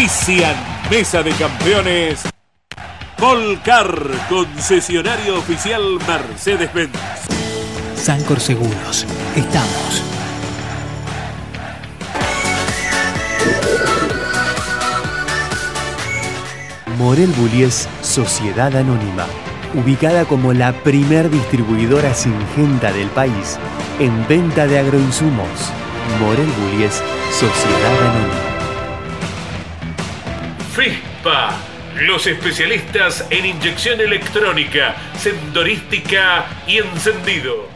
[0.00, 0.56] Auspician
[0.90, 2.22] Mesa de Campeones.
[3.18, 3.86] Volcar,
[4.30, 6.96] concesionario oficial Mercedes-Benz.
[7.96, 9.06] Sancor Seguros.
[9.36, 10.02] Estamos.
[16.96, 19.26] Morel Bullies Sociedad Anónima.
[19.74, 23.58] Ubicada como la primer distribuidora singenta del país
[23.98, 25.70] en venta de agroinsumos.
[26.18, 28.49] Morel Bullies Sociedad Anónima.
[30.74, 31.50] FISPA,
[32.02, 37.68] los especialistas en inyección electrónica, sendorística y encendido.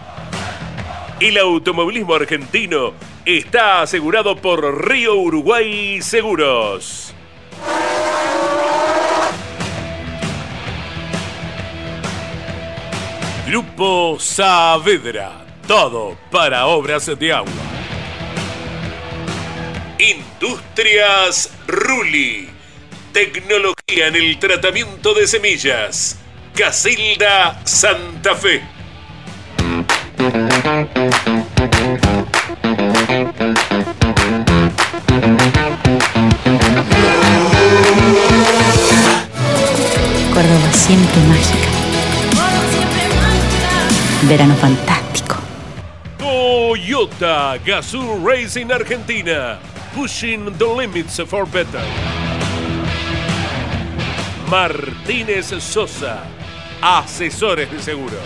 [1.18, 7.14] El automovilismo argentino está asegurado por Río Uruguay Seguros.
[13.46, 17.52] Grupo Saavedra, todo para obras de agua.
[19.98, 22.50] Industrias Ruli,
[23.14, 26.18] tecnología en el tratamiento de semillas.
[26.52, 28.60] Casilda Santa Fe.
[40.34, 41.68] Córdoba siempre mágica.
[44.22, 45.36] Verano fantástico.
[46.18, 49.60] Toyota Gazoo Racing Argentina.
[49.94, 52.13] Pushing the limits for better.
[54.50, 56.24] Martínez Sosa.
[56.80, 58.18] Asesores de seguros.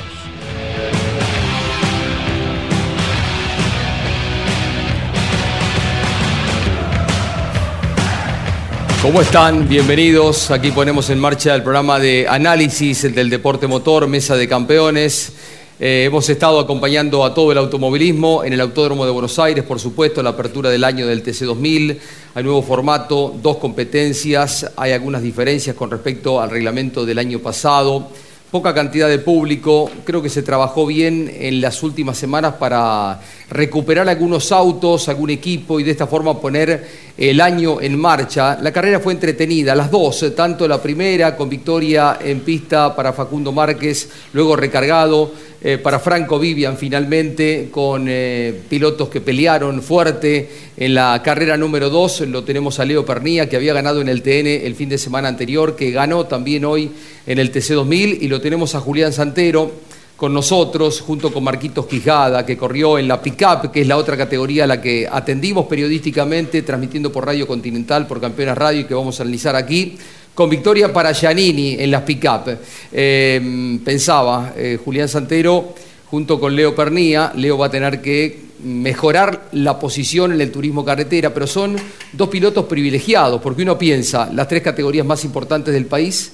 [9.00, 9.68] ¿Cómo están?
[9.68, 10.50] Bienvenidos.
[10.50, 15.32] Aquí ponemos en marcha el programa de análisis del deporte motor, Mesa de Campeones.
[15.80, 19.78] Eh, hemos estado acompañando a todo el automovilismo en el Autódromo de Buenos Aires, por
[19.78, 21.96] supuesto, la apertura del año del TC2000,
[22.34, 28.08] hay nuevo formato, dos competencias, hay algunas diferencias con respecto al reglamento del año pasado,
[28.50, 34.08] poca cantidad de público, creo que se trabajó bien en las últimas semanas para recuperar
[34.08, 38.58] algunos autos, algún equipo y de esta forma poner el año en marcha.
[38.60, 43.52] La carrera fue entretenida, las dos, tanto la primera con victoria en pista para Facundo
[43.52, 50.94] Márquez, luego recargado eh, para Franco Vivian finalmente, con eh, pilotos que pelearon fuerte en
[50.94, 52.20] la carrera número 2.
[52.28, 55.26] Lo tenemos a Leo Pernía, que había ganado en el TN el fin de semana
[55.26, 56.92] anterior, que ganó también hoy
[57.26, 59.72] en el TC2000, y lo tenemos a Julián Santero
[60.16, 64.16] con nosotros, junto con Marquitos Quijada, que corrió en la pickup, que es la otra
[64.16, 68.94] categoría a la que atendimos periodísticamente, transmitiendo por Radio Continental, por Campeonas Radio, y que
[68.94, 69.96] vamos a analizar aquí
[70.38, 72.56] con victoria para Giannini en las pick-up.
[72.92, 75.74] Eh, pensaba eh, Julián Santero
[76.08, 80.84] junto con Leo Pernía, Leo va a tener que mejorar la posición en el turismo
[80.84, 81.74] carretera, pero son
[82.12, 86.30] dos pilotos privilegiados, porque uno piensa las tres categorías más importantes del país,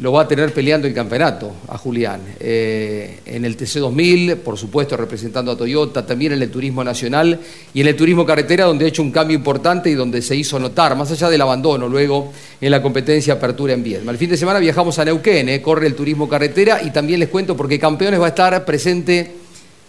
[0.00, 2.20] lo va a tener peleando el campeonato a Julián.
[2.40, 7.38] Eh, en el TC2000, por supuesto, representando a Toyota, también en el turismo nacional
[7.74, 10.58] y en el turismo carretera, donde ha hecho un cambio importante y donde se hizo
[10.58, 14.10] notar, más allá del abandono luego en la competencia Apertura en Viedma.
[14.10, 17.28] El fin de semana viajamos a Neuquén, eh, corre el turismo carretera y también les
[17.28, 19.32] cuento porque Campeones va a estar presente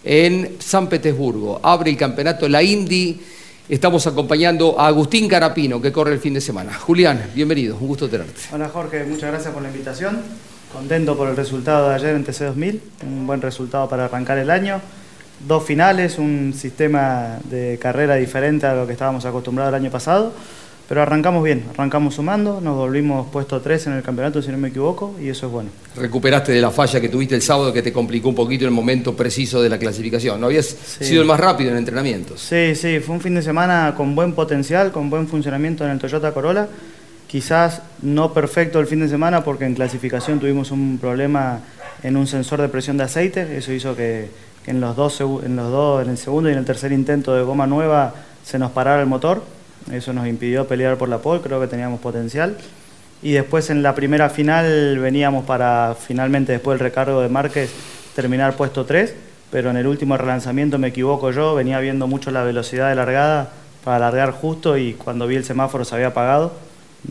[0.03, 1.61] en San Petersburgo.
[1.63, 3.17] Abre el campeonato la Indy.
[3.69, 6.73] Estamos acompañando a Agustín Carapino, que corre el fin de semana.
[6.73, 8.41] Julián, bienvenido, un gusto tenerte.
[8.51, 10.19] Hola Jorge, muchas gracias por la invitación.
[10.73, 14.81] Contento por el resultado de ayer en TC2000, un buen resultado para arrancar el año.
[15.47, 20.33] Dos finales, un sistema de carrera diferente a lo que estábamos acostumbrados el año pasado.
[20.91, 24.67] Pero arrancamos bien, arrancamos sumando, nos volvimos puesto 3 en el campeonato, si no me
[24.67, 25.69] equivoco, y eso es bueno.
[25.95, 29.15] Recuperaste de la falla que tuviste el sábado que te complicó un poquito el momento
[29.15, 30.41] preciso de la clasificación.
[30.41, 32.41] ¿No habías sido el más rápido en entrenamientos?
[32.41, 35.97] Sí, sí, fue un fin de semana con buen potencial, con buen funcionamiento en el
[35.97, 36.67] Toyota Corolla.
[37.25, 41.61] Quizás no perfecto el fin de semana porque en clasificación tuvimos un problema
[42.03, 43.55] en un sensor de presión de aceite.
[43.55, 44.27] Eso hizo que,
[44.65, 47.33] que en, los dos, en los dos, en el segundo y en el tercer intento
[47.33, 48.13] de goma nueva,
[48.43, 49.60] se nos parara el motor.
[49.91, 52.57] Eso nos impidió pelear por la pole, creo que teníamos potencial.
[53.23, 57.71] Y después en la primera final veníamos para finalmente después del recargo de Márquez
[58.15, 59.13] terminar puesto 3,
[59.51, 63.51] pero en el último relanzamiento me equivoco yo, venía viendo mucho la velocidad de largada
[63.83, 66.53] para largar justo y cuando vi el semáforo se había apagado,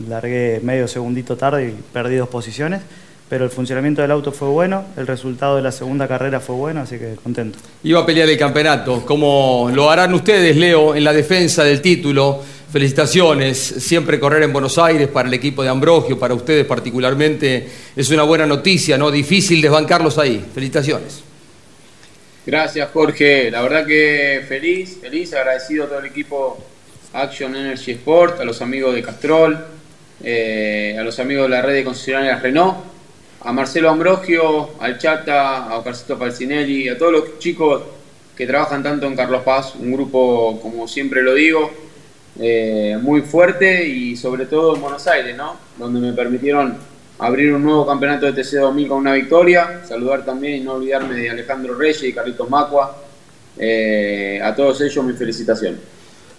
[0.07, 2.81] largué medio segundito tarde y perdí dos posiciones
[3.31, 6.81] pero el funcionamiento del auto fue bueno, el resultado de la segunda carrera fue bueno,
[6.81, 7.59] así que contento.
[7.81, 12.41] Iba a pelear el campeonato, como lo harán ustedes, Leo, en la defensa del título.
[12.71, 18.09] Felicitaciones, siempre correr en Buenos Aires para el equipo de Ambrogio, para ustedes particularmente, es
[18.11, 19.11] una buena noticia, ¿no?
[19.11, 20.45] Difícil desbancarlos ahí.
[20.53, 21.21] Felicitaciones.
[22.45, 23.51] Gracias, Jorge.
[23.51, 26.63] La verdad que feliz, feliz, agradecido a todo el equipo
[27.11, 29.65] Action Energy Sport, a los amigos de Castrol,
[30.23, 32.91] eh, a los amigos de la red de concesionarias Renault
[33.43, 37.81] a Marcelo Ambrogio, al Chata, a Ocarcito Falcinelli, a todos los chicos
[38.37, 41.71] que trabajan tanto en Carlos Paz, un grupo, como siempre lo digo,
[42.39, 45.57] eh, muy fuerte y sobre todo en Buenos Aires, ¿no?
[45.77, 46.77] Donde me permitieron
[47.19, 49.81] abrir un nuevo campeonato de TC 2000 con una victoria.
[49.87, 52.97] Saludar también y no olvidarme de Alejandro Reyes y Carlitos Macua.
[53.57, 55.77] Eh, a todos ellos mi felicitación.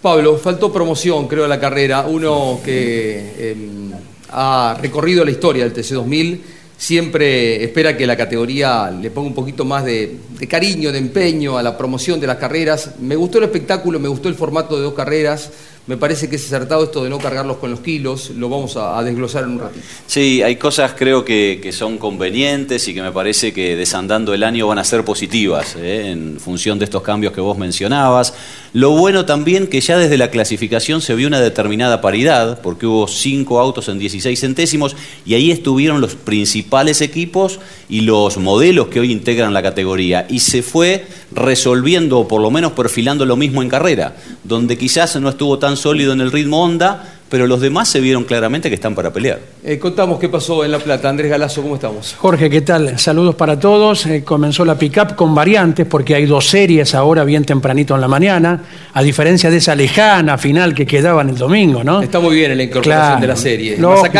[0.01, 2.07] Pablo, faltó promoción, creo, a la carrera.
[2.09, 3.93] Uno que em,
[4.31, 6.45] ha recorrido la historia del TC 2000
[6.83, 10.19] siempre espera que la categoría le ponga un poquito más de,
[10.49, 12.95] cariño, de empeño a la promoción de las carreras.
[12.99, 15.53] Me gustó el espectáculo, me gustó el formato de dos carreras.
[15.89, 19.03] Me parece que es acertado esto de no cargarlos con los kilos, lo vamos a,
[19.03, 19.85] desglosar en un ratito.
[20.07, 24.69] Sí, hay cosas creo que, son convenientes y que me parece que desandando el año
[24.69, 26.11] van a ser positivas ¿eh?
[26.11, 28.33] en función de estos cambios que vos mencionabas.
[28.75, 33.09] Lo bueno también que ya desde la clasificación se vio una determinada paridad, porque hubo
[33.09, 34.95] cinco autos en 16 centésimos
[35.27, 37.59] y ahí estuvieron los principales equipos
[37.89, 42.51] y los modelos que hoy integran la categoría y se fue resolviendo o por lo
[42.51, 46.63] menos perfilando lo mismo en carrera, donde quizás no estuvo tan sólido en el ritmo
[46.63, 47.03] Honda,
[47.33, 49.41] pero los demás se vieron claramente que están para pelear.
[49.65, 51.09] Eh, contamos qué pasó en La Plata.
[51.09, 52.15] Andrés Galazo, ¿cómo estamos?
[52.19, 52.99] Jorge, ¿qué tal?
[52.99, 54.05] Saludos para todos.
[54.05, 58.09] Eh, comenzó la pick-up con variantes porque hay dos series ahora bien tempranito en la
[58.09, 62.03] mañana, a diferencia de esa lejana final que quedaba en el domingo, ¿no?
[62.03, 63.79] Está muy bien en la incorporación de la serie.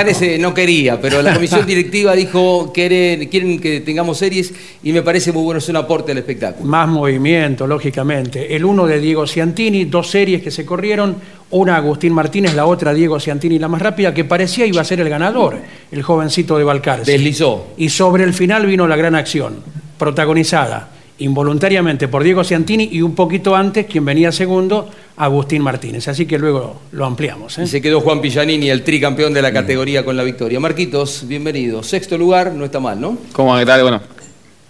[0.09, 5.03] ese no quería, pero la comisión directiva dijo que quieren que tengamos series y me
[5.03, 6.67] parece muy bueno, es un aporte al espectáculo.
[6.67, 8.57] Más movimiento, lógicamente.
[8.57, 11.17] El uno de Diego Ciantini, dos series que se corrieron,
[11.53, 15.01] una Agustín Martínez, la otra Diego Ciantini, la más rápida, que parecía iba a ser
[15.01, 15.59] el ganador,
[15.91, 17.11] el jovencito de Balcarce.
[17.11, 17.69] Deslizó.
[17.77, 19.57] Y sobre el final vino la gran acción,
[19.99, 20.89] protagonizada
[21.19, 26.09] involuntariamente por Diego Ciantini y un poquito antes, quien venía segundo, Agustín Martínez.
[26.09, 27.59] Así que luego lo ampliamos.
[27.59, 27.65] ¿eh?
[27.65, 30.59] Y se quedó Juan Pillanini, el tricampeón de la categoría con la victoria.
[30.59, 31.83] Marquitos, bienvenido.
[31.83, 33.19] Sexto lugar, no está mal, ¿no?
[33.33, 33.83] ¿Cómo ¿Qué tal?
[33.83, 34.01] Bueno,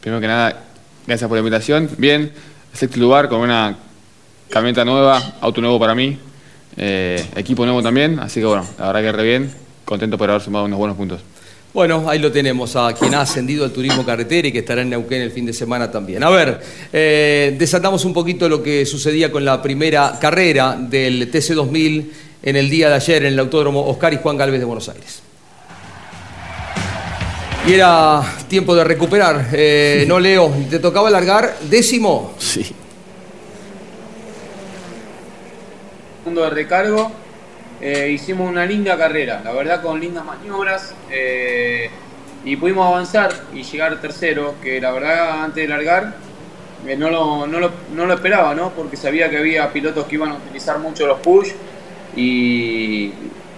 [0.01, 0.65] primero que nada,
[1.07, 1.89] gracias por la invitación.
[1.97, 2.33] Bien,
[2.73, 3.77] sexto lugar con una
[4.51, 6.19] camioneta nueva, auto nuevo para mí,
[6.77, 9.51] eh, equipo nuevo también, así que bueno, la verdad que re bien,
[9.85, 11.21] contento por haber sumado unos buenos puntos.
[11.75, 14.91] Bueno, ahí lo tenemos, a quien ha ascendido al turismo carretera y que estará en
[14.91, 16.23] Neuquén el fin de semana también.
[16.23, 16.61] A ver,
[16.93, 22.11] eh, desatamos un poquito lo que sucedía con la primera carrera del TC2000
[22.43, 25.23] en el día de ayer en el Autódromo Oscar y Juan Galvez de Buenos Aires.
[27.67, 29.49] Y era tiempo de recuperar.
[29.53, 32.35] Eh, no, Leo, te tocaba largar décimo.
[32.39, 32.67] Sí.
[36.25, 37.11] De recargo.
[37.81, 41.91] Eh, hicimos una linda carrera, la verdad con lindas maniobras eh,
[42.45, 46.15] y pudimos avanzar y llegar tercero, que la verdad antes de largar
[46.87, 48.71] eh, no, lo, no, lo, no, lo, esperaba, ¿no?
[48.71, 51.49] porque sabía que había pilotos que iban a utilizar mucho los push
[52.15, 53.13] y,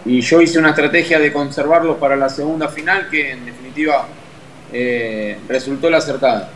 [0.06, 4.08] y yo hice una estrategia de conservarlos para la segunda final que en definitiva
[5.46, 6.50] resultó la acertada.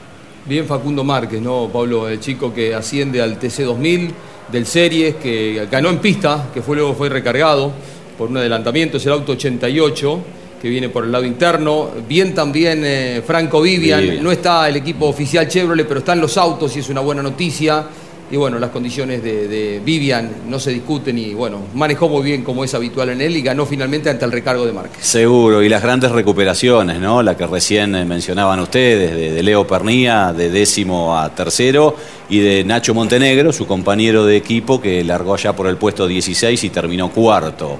[0.46, 2.08] Bien Facundo Márquez, ¿no, Pablo?
[2.08, 4.14] El chico que asciende al TC 2000
[4.50, 7.72] del Series, que ganó en pista, que fue, luego fue recargado
[8.16, 10.20] por un adelantamiento, es el auto 88,
[10.60, 11.90] que viene por el lado interno.
[12.08, 16.76] Bien también eh, Franco Vivian, no está el equipo oficial Chevrolet, pero están los autos
[16.76, 17.86] y es una buena noticia
[18.30, 22.62] y bueno, las condiciones de, Vivian no se discuten y bueno, manejó muy bien como
[22.62, 25.04] es habitual en él y ganó finalmente ante el recargo de Márquez.
[25.04, 27.22] Seguro, y las grandes recuperaciones, ¿no?
[27.22, 31.96] La que recién eh, mencionaban ustedes, de, Leo Pernía, de décimo a tercero,
[32.28, 36.64] y de Nacho Montenegro, su compañero de equipo, que largó allá por el puesto 16
[36.64, 37.78] y terminó cuarto.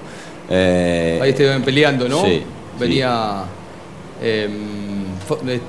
[0.49, 2.23] Eh, Ahí estaban peleando, ¿no?
[2.23, 2.41] Sí.
[2.79, 3.43] Venía...
[4.21, 4.78] Em,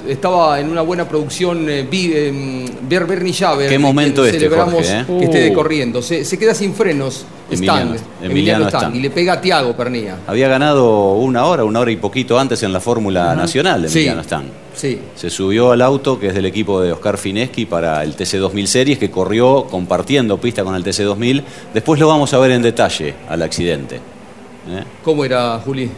[0.08, 3.34] estaba en una buena producción eh, eh, Bernie
[3.68, 5.04] Qué momento este, celebramos ¿eh?
[5.06, 6.02] que esté corriendo.
[6.02, 10.18] Se, queda sin frenos Emiliano, Emiliano, y le pega a Tiago Pernía.
[10.26, 14.30] Había ganado una hora, una hora y poquito antes en la Fórmula Nacional, Emiliano sí.
[14.74, 14.98] Sí.
[15.14, 18.98] Se subió al auto que es del equipo de Oscar Fineschi para el TC2000 Series,
[18.98, 21.42] que corrió compartiendo pista con el TC2000.
[21.74, 23.96] Después lo vamos a ver en detalle al accidente.
[23.96, 24.84] ¿eh?
[25.04, 25.90] ¿Cómo era, Juli?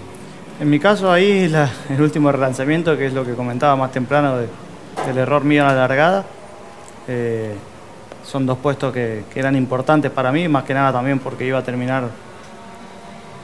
[0.60, 1.52] En mi caso ahí
[1.90, 5.74] el último relanzamiento, que es lo que comentaba más temprano del error mío en la
[5.74, 6.24] largada.
[7.08, 7.54] Eh,
[8.24, 11.58] son dos puestos que, que eran importantes para mí, más que nada también porque iba
[11.58, 12.04] a terminar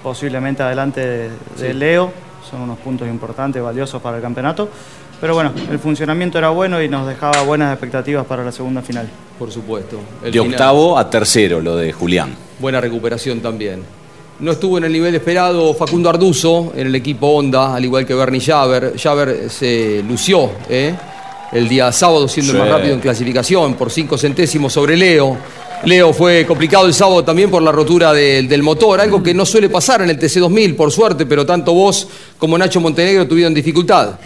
[0.03, 1.73] posiblemente adelante de, de Sí.
[1.73, 2.13] Leo.
[2.49, 4.69] Son unos puntos importantes, valiosos para el campeonato.
[5.21, 9.09] Pero bueno, el funcionamiento era bueno y nos dejaba buenas expectativas para la segunda final.
[9.39, 9.99] Por supuesto.
[10.23, 10.53] El De final.
[10.55, 12.35] octavo a tercero, lo de Julián.
[12.61, 13.83] Buena recuperación también.
[14.41, 18.15] No estuvo en el nivel esperado Facundo Arduzo en el equipo Honda, al igual que
[18.15, 18.95] Bernie Javer.
[18.97, 20.95] Javer se lució ¿eh?
[21.51, 25.37] el día sábado siendo el más rápido en clasificación por cinco centésimos sobre Leo.
[25.85, 29.45] Leo fue complicado el sábado también por la rotura de- del motor, algo que no
[29.45, 32.07] suele pasar en el TC2000, por suerte, pero tanto vos
[32.39, 34.19] como Nacho Montenegro tuvieron dificultad.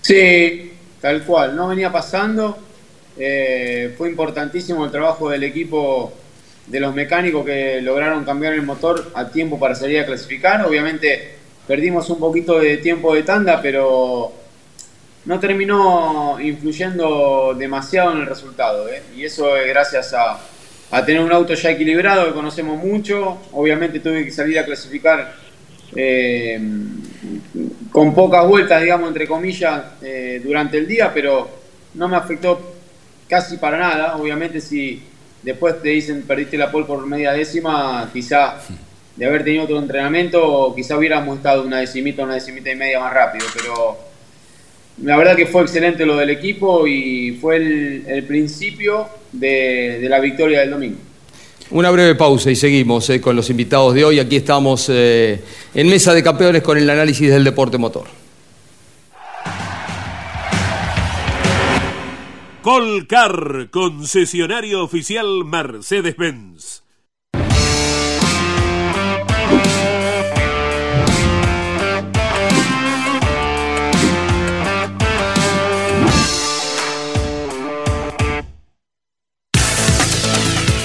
[0.00, 2.56] Sí, tal cual, no venía pasando.
[3.16, 6.12] Eh, fue importantísimo el trabajo del equipo
[6.68, 10.64] de los mecánicos que lograron cambiar el motor a tiempo para salir a clasificar.
[10.66, 14.32] Obviamente perdimos un poquito de tiempo de tanda, pero
[15.24, 18.88] no terminó influyendo demasiado en el resultado.
[18.88, 19.02] ¿eh?
[19.16, 20.38] Y eso es gracias a,
[20.90, 23.38] a tener un auto ya equilibrado que conocemos mucho.
[23.52, 25.34] Obviamente tuve que salir a clasificar
[25.94, 26.60] eh,
[27.90, 31.48] con pocas vueltas, digamos, entre comillas, eh, durante el día, pero
[31.94, 32.76] no me afectó
[33.28, 34.16] casi para nada.
[34.16, 35.02] Obviamente si
[35.42, 38.56] después te dicen perdiste la pole por media décima, quizá
[39.16, 43.12] de haber tenido otro entrenamiento, quizá hubiéramos estado una decimita, una decimita y media más
[43.12, 43.98] rápido, pero
[45.02, 50.20] la verdad que fue excelente lo del equipo y fue el, principio de, de la
[50.20, 50.98] victoria del domingo.
[51.70, 54.18] Una breve pausa y seguimos eh, con los invitados de hoy.
[54.18, 55.38] Aquí estamos eh,
[55.74, 58.17] en Mesa de Campeones con el análisis del deporte motor.
[62.70, 66.82] Colcar, concesionario oficial Mercedes-Benz.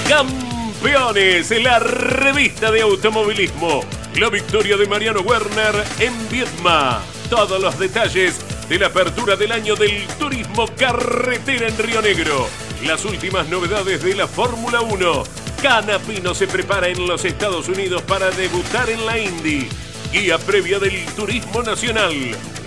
[0.08, 3.82] Campeones, la revista de automovilismo.
[4.16, 7.04] La victoria de Mariano Werner en Viedma.
[7.30, 12.48] Todos los detalles de la apertura del año del turismo carretera en Río Negro.
[12.86, 15.24] Las últimas novedades de la Fórmula 1.
[15.62, 19.68] Canapino se prepara en los Estados Unidos para debutar en la Indy.
[20.12, 22.14] Guía previa del turismo nacional.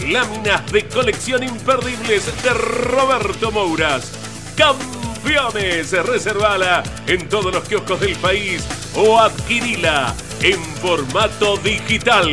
[0.08, 4.12] Láminas de colección imperdibles de Roberto Mouras.
[4.56, 12.32] Campeones, reservala en todos los kioscos del país o adquirila en formato digital.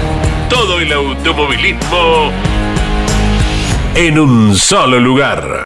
[0.51, 2.29] Todo el automovilismo
[3.95, 5.63] en un solo lugar.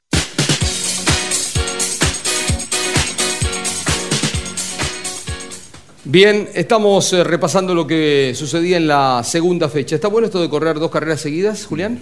[6.03, 9.95] Bien, estamos eh, repasando lo que sucedía en la segunda fecha.
[9.95, 11.97] ¿Está bueno esto de correr dos carreras seguidas, Julián?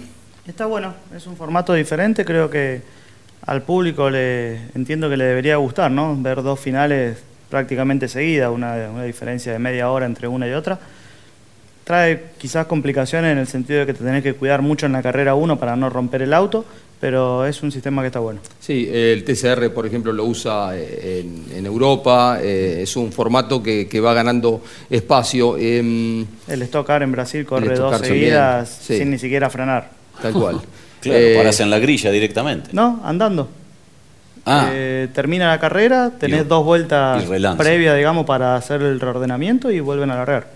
[0.46, 2.82] Está bueno, es un formato diferente, creo que
[3.46, 6.18] al público le entiendo que le debería gustar, ¿no?
[6.22, 10.82] Ver dos finales prácticamente seguidas, una, una diferencia de media hora entre una y otra.
[11.84, 15.02] Trae quizás complicaciones en el sentido de que te tenés que cuidar mucho en la
[15.02, 16.64] carrera 1 para no romper el auto,
[17.02, 18.40] pero es un sistema que está bueno.
[18.62, 23.62] Sí, el TCR, por ejemplo, lo usa eh, en, en Europa, eh, es un formato
[23.62, 25.58] que, que va ganando espacio.
[25.58, 28.98] em, El Stock Car en Brasil corre dos seguidas sí.
[29.00, 29.90] sin ni siquiera frenar.
[30.22, 30.62] tal cual.
[31.02, 32.70] Claro, Eh, paras en la grilla directamente.
[32.72, 33.50] No, andando.
[34.46, 34.70] Ah.
[34.74, 37.24] Eh, termina la carrera, tenés Y- dos vueltas
[37.58, 40.48] previas, digamos, para hacer el reordenamiento y vuelven a largar.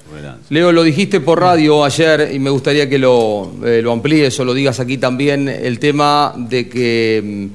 [0.50, 4.46] Leo, lo dijiste por radio ayer y me gustaría que lo, eh, lo amplíes o
[4.46, 7.46] lo digas aquí también, el tema de que mm,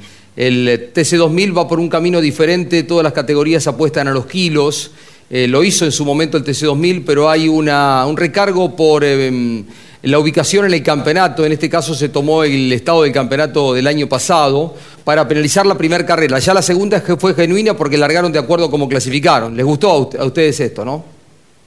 [0.41, 4.93] el TC2000 va por un camino diferente, todas las categorías apuestan a los kilos,
[5.29, 9.31] eh, lo hizo en su momento el TC2000, pero hay una, un recargo por eh,
[9.31, 9.65] mm,
[10.03, 13.87] la ubicación en el campeonato, en este caso se tomó el estado del campeonato del
[13.87, 18.39] año pasado para penalizar la primera carrera, ya la segunda fue genuina porque largaron de
[18.39, 19.57] acuerdo como clasificaron.
[19.57, 21.05] ¿Les gustó a ustedes esto, no?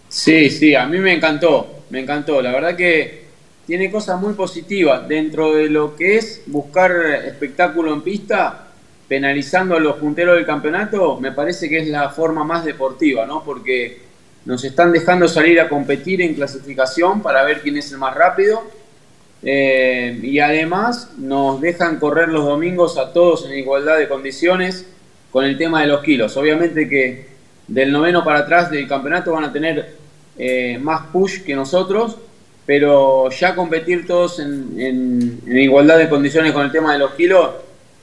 [0.09, 2.41] Sí, sí, a mí me encantó, me encantó.
[2.41, 3.25] La verdad que
[3.65, 6.91] tiene cosas muy positivas dentro de lo que es buscar
[7.25, 8.67] espectáculo en pista,
[9.07, 13.43] penalizando a los punteros del campeonato, me parece que es la forma más deportiva, ¿no?
[13.43, 14.04] Porque
[14.45, 18.63] nos están dejando salir a competir en clasificación para ver quién es el más rápido.
[19.43, 24.85] eh, y además nos dejan correr los domingos a todos en igualdad de condiciones
[25.31, 26.35] con el tema de los kilos.
[26.37, 27.27] Obviamente que
[27.67, 29.95] del noveno para atrás del campeonato van a tener
[30.37, 32.17] eh, más push que nosotros,
[32.65, 37.51] pero ya competir todos en, igualdad de condiciones con el tema de los kilos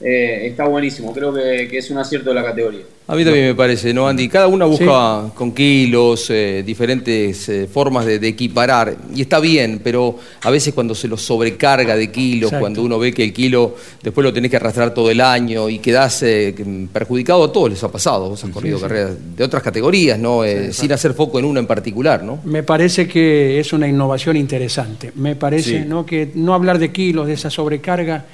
[0.02, 1.12] eh, está buenísimo.
[1.12, 2.82] Creo que, que es un acierto de la categoría.
[3.09, 4.28] A mí también me parece, ¿no, Andy?
[4.28, 9.80] Cada uno busca con kilos, eh, diferentes eh, formas de, de equiparar, y está bien,
[9.82, 12.61] pero a veces cuando se lo sobrecarga de kilos, Exacto.
[12.61, 15.80] cuando uno ve que el kilo después lo tenés que arrastrar todo el año y
[15.80, 16.54] quedás eh,
[16.92, 18.28] perjudicado, a todos les ha pasado.
[18.30, 18.82] Vos has corrido sí.
[18.85, 20.44] carreras de otras categorías, ¿no?
[20.44, 22.38] Eh, sin hacer foco en una en particular, ¿no?
[22.44, 25.11] Me parece que es una innovación interesante.
[25.16, 25.85] Me parece Sí.
[25.88, 26.07] ¿no?
[26.07, 28.24] que no hablar de kilos, de esa sobrecarga,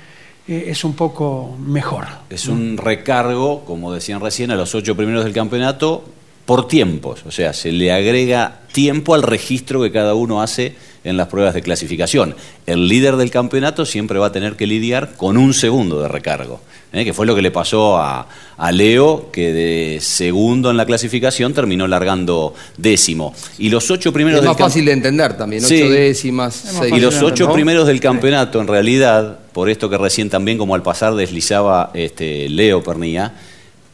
[0.49, 2.07] eh, es un poco mejor.
[2.31, 6.05] Es un recargo, como decían recién, a los ocho primeros del campeonato
[6.47, 7.25] por tiempos.
[7.27, 11.55] O sea, se le agrega tiempo al registro que cada uno hace en las pruebas
[11.55, 12.35] de clasificación.
[12.67, 16.61] El líder del campeonato siempre va a tener que lidiar con un segundo de recargo,
[16.93, 17.05] ¿eh?
[17.05, 21.55] que fue lo que le pasó a, a Leo, que de segundo en la clasificación
[21.55, 23.35] terminó largando décimo.
[23.59, 25.89] Y los ocho primeros es más fácil de entender también, ocho Sí.
[25.89, 27.53] décimas, seis y los ocho ¿no?
[27.53, 32.49] primeros del campeonato, en realidad, por esto que recién también, como al pasar deslizaba este,
[32.49, 33.33] Leo Pernilla,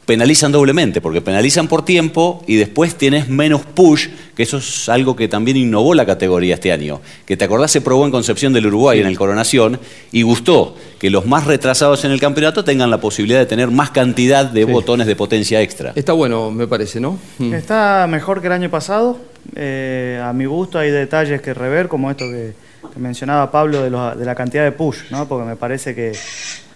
[0.05, 5.17] penalizan doblemente, porque penalizan por tiempo y después tienes menos push, que eso es algo
[5.17, 7.01] que también innovó la categoría este año.
[7.25, 9.81] Que te acordás se probó en Concepción del Uruguay, en el Coronación,
[10.13, 13.91] y gustó que los más retrasados en el campeonato tengan la posibilidad de tener más
[13.91, 15.93] cantidad de botones de potencia extra.
[15.95, 17.19] Está bueno, me parece, ¿no?
[17.39, 17.55] Mm.
[17.55, 19.17] Está mejor que el año pasado.
[19.57, 22.53] Eh, a mi gusto hay detalles que rever, como esto que
[22.97, 23.91] mencionaba Pablo de,
[24.25, 25.27] la cantidad de push, ¿no?
[25.27, 26.13] porque me parece que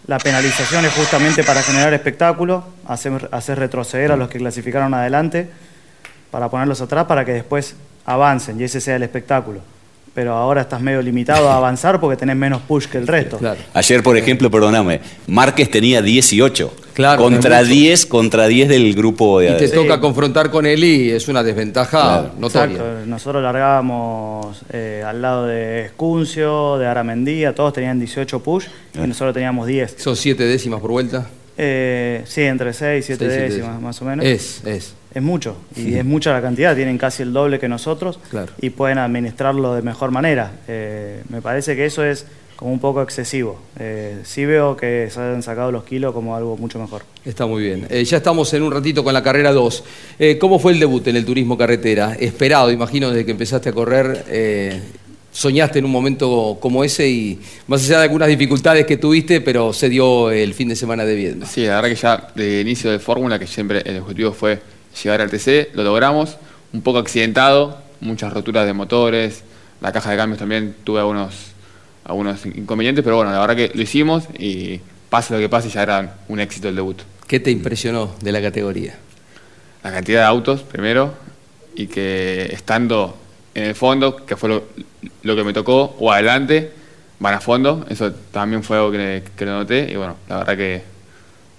[0.06, 5.50] la penalización es justamente para generar espectáculo, hacer retroceder a los que clasificaron adelante,
[6.30, 9.60] para ponerlos atrás para que después avancen y ese sea el espectáculo.
[10.14, 13.38] Pero ahora estás medio limitado a avanzar porque tenés menos push que el resto.
[13.74, 16.74] Ayer, por ejemplo, perdóname, Márquez tenía 18.
[16.94, 17.78] Claro, contra es mucho.
[17.78, 19.74] 10, contra 10 del grupo de Y te Sí.
[19.74, 22.74] toca confrontar con él y es una desventaja notoria.
[22.76, 23.06] Exacto.
[23.06, 28.64] Nosotros largábamos eh, al lado de Escuncio, de Aramendía, todos tenían 18 push
[28.96, 29.94] y nosotros teníamos 10.
[29.98, 31.28] Son siete décimas por vuelta.
[31.60, 33.82] Eh, sí, entre 6 y 7 Seis, siete décimas décimas.
[33.82, 34.24] más o menos.
[34.24, 34.94] Es, es.
[35.12, 35.98] Es mucho, y Sí.
[35.98, 38.52] es mucha la cantidad, tienen casi el doble que nosotros Claro.
[38.60, 40.52] y pueden administrarlo de mejor manera.
[40.68, 43.58] Eh, me parece que eso es como un poco excesivo.
[43.78, 47.02] Eh, sí veo que se han sacado los kilos como algo mucho mejor.
[47.24, 47.86] Está muy bien.
[47.88, 49.82] Eh, ya estamos en un ratito con la carrera 2.
[50.18, 52.14] Eh, ¿Cómo fue el debut en el turismo carretera?
[52.18, 54.24] Esperado, imagino, desde que empezaste a correr.
[55.38, 59.72] Soñaste en un momento como ese y más allá de algunas dificultades que tuviste, pero
[59.72, 61.46] se dio el fin de semana de Viedma.
[61.46, 64.60] Sí, la verdad que ya de inicio de Fórmula, que siempre el objetivo fue
[65.00, 66.38] llegar al TC, lo logramos,
[66.72, 69.44] un poco accidentado, muchas roturas de motores,
[69.80, 71.52] la caja de cambios también tuve algunos,
[72.02, 75.84] algunos inconvenientes, pero bueno, la verdad que lo hicimos y pase lo que pase, ya
[75.84, 76.98] era un éxito el debut.
[77.28, 78.98] ¿Qué te impresionó de la categoría?
[79.84, 81.14] La cantidad de autos, primero,
[81.76, 83.16] y que estando
[83.58, 84.64] en el fondo, que fue lo,
[85.22, 86.70] lo que me tocó, o adelante,
[87.18, 90.56] van a fondo, eso también fue algo que, que lo noté, y bueno, la verdad
[90.56, 90.82] que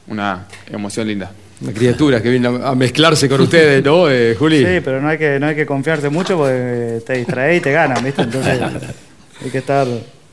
[0.07, 1.31] una emoción linda.
[1.61, 4.59] Una criatura que viene a mezclarse con ustedes, ¿no, eh, Juli?
[4.59, 7.71] Sí, pero no hay que, no hay que confiarse mucho porque te distrae y te
[7.71, 8.21] ganan, ¿viste?
[8.21, 8.61] Entonces
[9.43, 9.85] hay que estar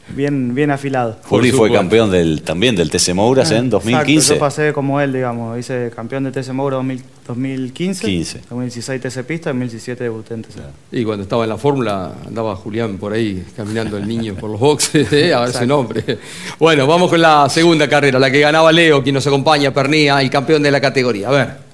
[0.09, 1.17] bien, bien afilado.
[1.25, 4.13] Juli fue campeón del, también del TC Mouras en 2015.
[4.13, 5.59] Exacto, yo pasé como él, digamos.
[5.59, 8.41] Hice campeón de TC Moura 2000 2015, 15.
[8.49, 10.59] 2016 TC Pista, 2017 debuté en TC.
[10.93, 14.61] Y cuando estaba en la fórmula andaba Julián por ahí caminando el niño por los
[14.61, 15.35] boxes, ¿eh?
[15.35, 16.19] a ver ese nombre.
[16.59, 20.31] Bueno, vamos con la segunda carrera, la que ganaba Leo, quien nos acompaña, Pernía, y
[20.31, 21.29] campeón de la categoría.
[21.29, 21.67] A ver.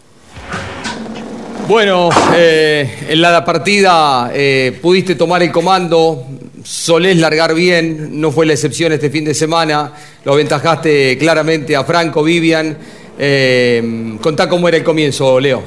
[1.68, 6.26] Bueno, eh, en la partida eh, pudiste tomar el comando,
[6.64, 9.92] solés largar bien, no fue la excepción este fin de semana,
[10.25, 12.77] lo aventajaste claramente a Franco, Vivian.
[13.18, 15.62] Eh, contá cómo era el comienzo, Leo.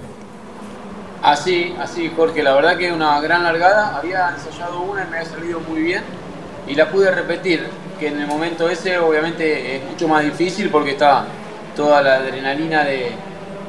[1.21, 5.29] Así, así, Jorge, la verdad que una gran largada, había ensayado una y me había
[5.29, 6.03] salido muy bien.
[6.67, 7.63] Y la pude repetir,
[7.99, 11.25] que en el momento ese obviamente es mucho más difícil porque está
[11.75, 13.11] toda la adrenalina de,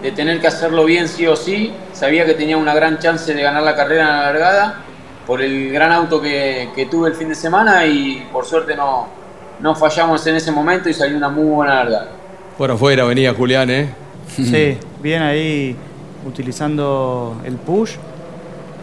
[0.03, 3.43] de tener que hacerlo bien sí o sí, sabía que tenía una gran chance de
[3.43, 4.86] ganar la carrera en la largada
[5.27, 9.09] por el gran auto que, que tuve el fin de semana y por suerte no,
[9.61, 12.09] no fallamos en ese momento y salió una muy buena largada.
[12.59, 13.89] Bueno, afuera venía Julián, ¿eh?
[14.29, 15.77] Sí, bien ahí
[16.27, 17.93] utilizando el push.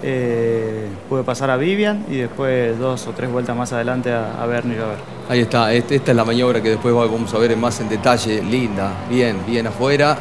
[0.06, 4.46] Eh, pude pasar a Vivian y después dos o tres vueltas más adelante a, a
[4.46, 4.98] Bernie a ver.
[5.30, 8.44] Ahí está, este- esta es la maniobra que después vamos a ver más en detalle.
[8.44, 10.18] Linda, bien, bien afuera.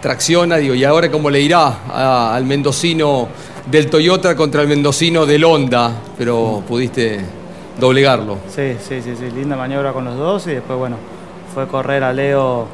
[0.00, 3.26] Tracciona, digo, ¿y ahora cómo le irá a- al mendocino
[3.70, 5.92] del Toyota contra el mendocino del Honda?
[6.16, 7.20] Pero pudiste
[7.78, 8.38] doblegarlo.
[8.48, 10.96] Sí, sí, sí, sí, linda maniobra con los dos y después, bueno,
[11.54, 12.66] fue correr a Leo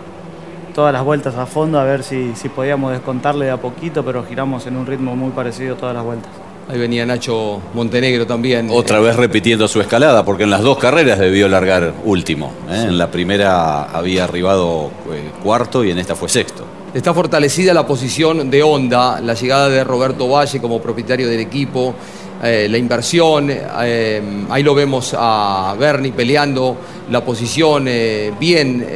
[0.74, 4.24] todas las vueltas a fondo a ver si, si podíamos descontarle de a poquito, pero
[4.24, 6.30] giramos en un ritmo muy parecido todas las vueltas.
[6.68, 8.68] Ahí venía Nacho Montenegro también.
[8.70, 12.52] Otra vez repitiendo su escalada, porque en las dos carreras debió largar último.
[12.70, 12.87] ¿eh?
[12.88, 16.63] En la primera había arribado eh, cuarto y en esta fue sexto.
[16.94, 21.92] Está fortalecida la posición de Honda, la llegada de Roberto Valle como propietario del equipo,
[22.40, 26.76] eh, la inversión, eh, ahí lo vemos a Bernie peleando
[27.11, 28.87] la posición eh, bien,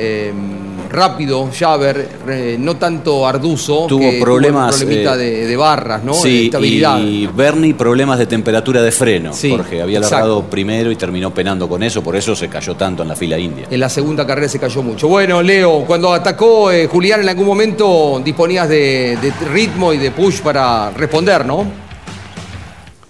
[0.88, 6.14] rápido, Javer, eh, no tanto Arduzo, Tuvo que problemas, problemita eh, de, de barras, ¿no?
[6.14, 6.98] de Sí, estabilidad.
[7.01, 9.81] y Bernie problemas de temperatura de freno, Sí, Jorge.
[9.83, 10.16] Había exacto.
[10.16, 13.38] largado primero y terminó penando con eso, por eso se cayó tanto en la fila
[13.38, 13.66] india.
[13.70, 15.09] En la segunda carrera se cayó mucho.
[15.09, 20.11] Bueno, Leo, cuando atacó eh, Julián en algún momento disponías de, de ritmo y de
[20.11, 21.64] push para responder, ¿no?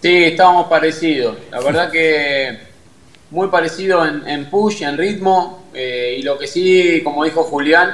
[0.03, 1.37] Sí, estábamos parecidos.
[1.51, 2.59] La verdad que
[3.31, 5.65] muy parecido en, en push, en ritmo.
[5.75, 7.91] Eh, y lo que sí, como dijo Julián,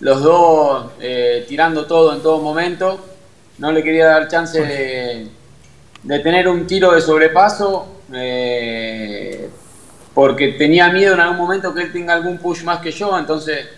[0.00, 3.04] los dos eh, tirando todo en todo momento.
[3.58, 5.26] No le quería dar chance de,
[6.02, 7.86] de tener un tiro de sobrepaso.
[8.14, 9.48] eh,
[10.14, 13.16] porque tenía miedo en algún momento que él tenga algún push más que yo.
[13.18, 13.68] Entonces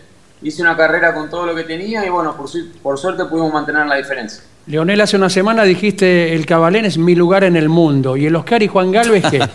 [0.43, 3.53] hice una carrera con todo lo que tenía y bueno, por, su- por suerte pudimos
[3.53, 4.43] mantener la diferencia.
[4.67, 8.17] Leonel, hace una semana dijiste el Cabalén es mi lugar en el mundo.
[8.17, 9.41] ¿Y el Oscar y Juan Galvez qué?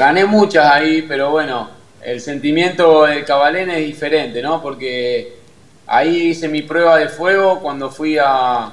[0.00, 1.68] Gané muchas ahí, pero bueno,
[2.02, 4.62] el sentimiento del Cabalén es diferente, ¿no?
[4.62, 5.36] Porque
[5.86, 8.72] ahí hice mi prueba de fuego cuando fui a,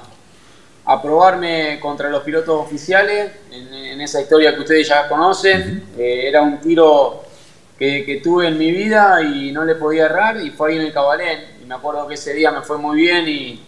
[0.86, 5.90] a probarme contra los pilotos oficiales, en, en esa historia que ustedes ya conocen.
[5.98, 7.24] Eh, era un tiro
[7.78, 10.86] que, que tuve en mi vida y no le podía errar y fue ahí en
[10.86, 11.58] el Cabalén.
[11.62, 13.62] Y me acuerdo que ese día me fue muy bien y,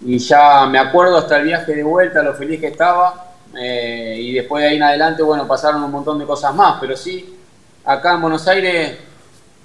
[0.00, 3.31] y ya me acuerdo hasta el viaje de vuelta, lo feliz que estaba.
[3.58, 6.96] Eh, y después de ahí en adelante, bueno, pasaron un montón de cosas más, pero
[6.96, 7.36] sí,
[7.84, 8.98] acá en Buenos Aires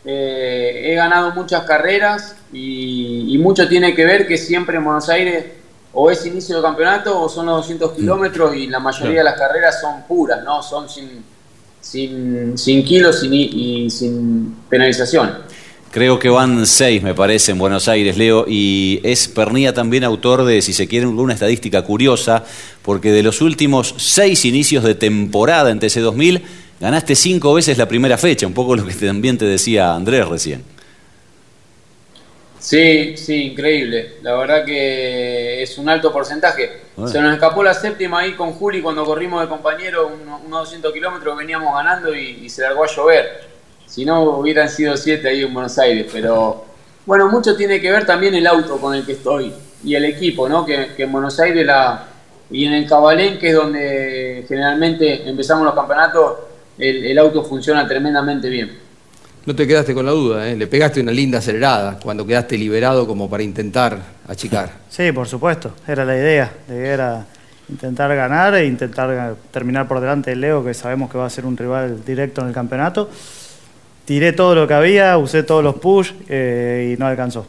[0.06, 5.10] eh, he ganado muchas carreras y, y mucho tiene que ver que siempre en Buenos
[5.10, 5.46] Aires
[5.94, 9.40] o es inicio de campeonato o son los 200 kilómetros y la mayoría de las
[9.40, 10.62] carreras son puras, ¿no?
[10.62, 11.24] Son sin,
[11.82, 15.57] sin, sin kilos y sin penalización.
[15.98, 20.46] Creo que van seis, me parece, en Buenos Aires, Leo, y es Pernía también autor
[20.46, 22.44] de, si se quiere, una estadística curiosa,
[22.84, 26.44] porque de los últimos seis inicios de temporada en TC2000,
[26.80, 30.64] ganaste cinco veces la primera fecha, un poco lo que también te decía Andrés recién.
[32.60, 34.18] Sí, sí, increíble.
[34.22, 36.82] La verdad que es un alto porcentaje.
[36.96, 37.12] Bueno.
[37.12, 40.94] Se nos escapó la séptima ahí con Juli cuando corrimos de compañero uno- unos 200
[40.94, 43.47] kilómetros, veníamos ganando y, y se largó a llover.
[43.88, 46.08] Si no, hubieran sido siete ahí en Buenos Aires.
[46.12, 46.66] Pero
[47.06, 49.52] bueno, mucho tiene que ver también el auto con el que estoy
[49.84, 50.66] y el equipo, ¿no?
[50.66, 52.08] Que, que en Buenos Aires la,
[52.50, 56.36] y en el Cabalén, que es donde generalmente empezamos los campeonatos,
[56.78, 58.88] el, el auto funciona tremendamente bien.
[59.48, 60.58] No te quedaste con la duda, ¿eh?
[60.58, 63.98] le pegaste una linda acelerada cuando quedaste liberado como para intentar
[64.28, 64.72] achicar.
[64.90, 66.52] Sí, por supuesto, era la idea.
[66.68, 67.26] La idea era
[67.70, 71.46] intentar ganar e intentar terminar por delante de Leo, que sabemos que va a ser
[71.46, 73.10] un rival directo en el campeonato.
[74.08, 77.46] Tiré todo lo que había, usé todos los push eh, y no alcanzó.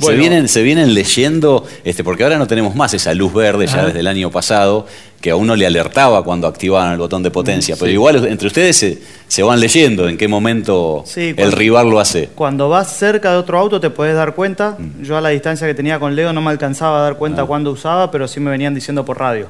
[0.00, 3.74] Se, vienen, se vienen leyendo, este, porque ahora no tenemos más esa luz verde ya
[3.74, 3.86] Ajá.
[3.86, 4.84] desde el año pasado,
[5.20, 7.76] que a uno le alertaba cuando activaban el botón de potencia.
[7.78, 12.00] Pero igual entre ustedes se, se van leyendo en qué momento Sí, el rival lo
[12.00, 12.30] hace.
[12.34, 14.76] Cuando vas cerca de otro auto te puedes dar cuenta.
[15.00, 17.70] Yo a la distancia que tenía con Leo no me alcanzaba a dar cuenta cuándo
[17.70, 19.46] usaba, pero sí me venían diciendo por radio.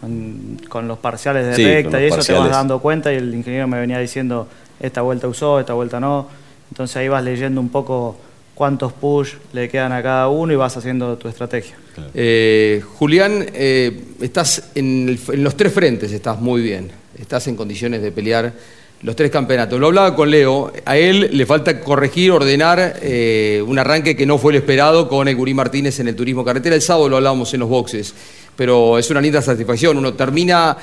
[0.00, 3.34] Con, con los parciales de Sí, recta y eso te vas dando cuenta y el
[3.34, 4.46] ingeniero me venía diciendo
[4.80, 6.28] esta vuelta usó, esta vuelta no.
[6.70, 8.16] Entonces ahí vas leyendo un poco
[8.54, 11.76] cuántos push le quedan a cada uno y vas haciendo tu estrategia.
[12.14, 16.90] Eh, Julián, eh, estás en, los tres frentes, estás muy bien.
[17.18, 18.52] Estás en condiciones de pelear
[19.02, 19.78] los tres campeonatos.
[19.78, 24.38] Lo hablaba con Leo, a él le falta corregir, ordenar eh, un arranque que no
[24.38, 26.74] fue el esperado con el Martínez en el turismo carretera.
[26.74, 28.14] El sábado lo hablábamos en los boxes,
[28.56, 29.98] pero es una linda satisfacción.
[29.98, 30.76] Uno termina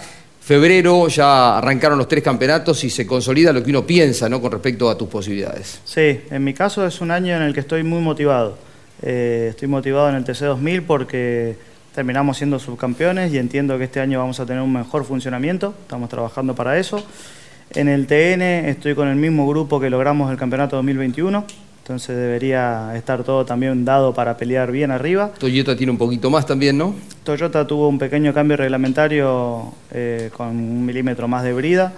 [0.44, 4.42] febrero, ya arrancaron los tres campeonatos y se consolida lo que uno piensa ¿no?
[4.42, 5.80] con respecto a tus posibilidades.
[5.86, 8.58] Sí, en mi caso es un año en el que estoy muy motivado.
[9.02, 11.56] Eh, estoy motivado en el TC2000 porque
[11.96, 15.74] terminamos siendo subcampeones y entiendo que este año vamos a tener un mejor funcionamiento.
[15.82, 17.06] Estamos trabajando para eso.
[17.72, 21.46] En el TN estoy con el mismo grupo que logramos el campeonato 2021.
[21.84, 25.32] Entonces debería estar todo también dado para pelear bien arriba.
[25.38, 26.96] Toyota tiene un poquito más también, ¿no?
[27.26, 31.92] Toyota tuvo un pequeño cambio reglamentario eh, con un milímetro más de brida.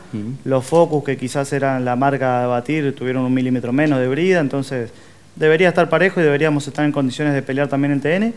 [0.43, 4.39] Los Focus, que quizás eran la marca a batir, tuvieron un milímetro menos de brida.
[4.39, 4.89] Entonces
[5.36, 8.34] debería estar parejo y deberíamos estar en condiciones de pelear también en TN.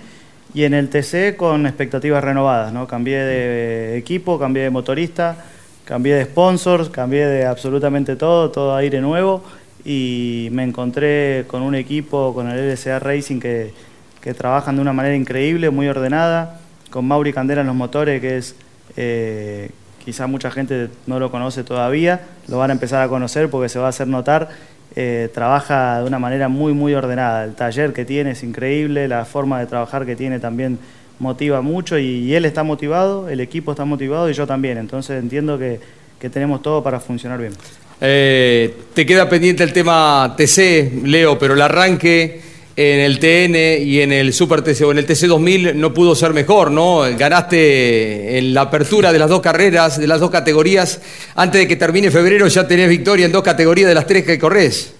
[0.52, 2.74] Y en el TC con expectativas renovadas.
[2.74, 2.86] ¿no?
[2.86, 5.46] Cambié de equipo, cambié de motorista,
[5.86, 9.42] cambié de sponsors, cambié de absolutamente todo, todo aire nuevo.
[9.84, 13.72] Y me encontré con un equipo, con el LSA Racing, que,
[14.20, 16.60] que trabajan de una manera increíble, muy ordenada,
[16.90, 18.54] con Mauri Candela en los motores, que es
[18.96, 19.70] eh,
[20.04, 23.78] quizá mucha gente no lo conoce todavía, lo van a empezar a conocer porque se
[23.78, 24.48] va a hacer notar.
[24.96, 27.44] eh, trabaja de una manera muy, muy ordenada.
[27.44, 30.78] El taller que tiene es increíble, la forma de trabajar que tiene también
[31.20, 34.78] motiva mucho y, y él está motivado, el equipo está motivado y yo también.
[34.78, 35.78] Entonces entiendo que,
[36.18, 37.52] que tenemos todo para funcionar bien.
[38.00, 42.40] Eh, te queda pendiente el tema TC, Leo, pero el arranque
[42.76, 46.14] en el TN y en el Super TC o en el TC 2000 no pudo
[46.14, 47.00] ser mejor, ¿no?
[47.16, 51.00] Ganaste en la apertura de las dos carreras, de las dos categorías.
[51.34, 54.38] Antes de que termine febrero ya tenés victoria en dos categorías de las tres que
[54.38, 54.94] corres.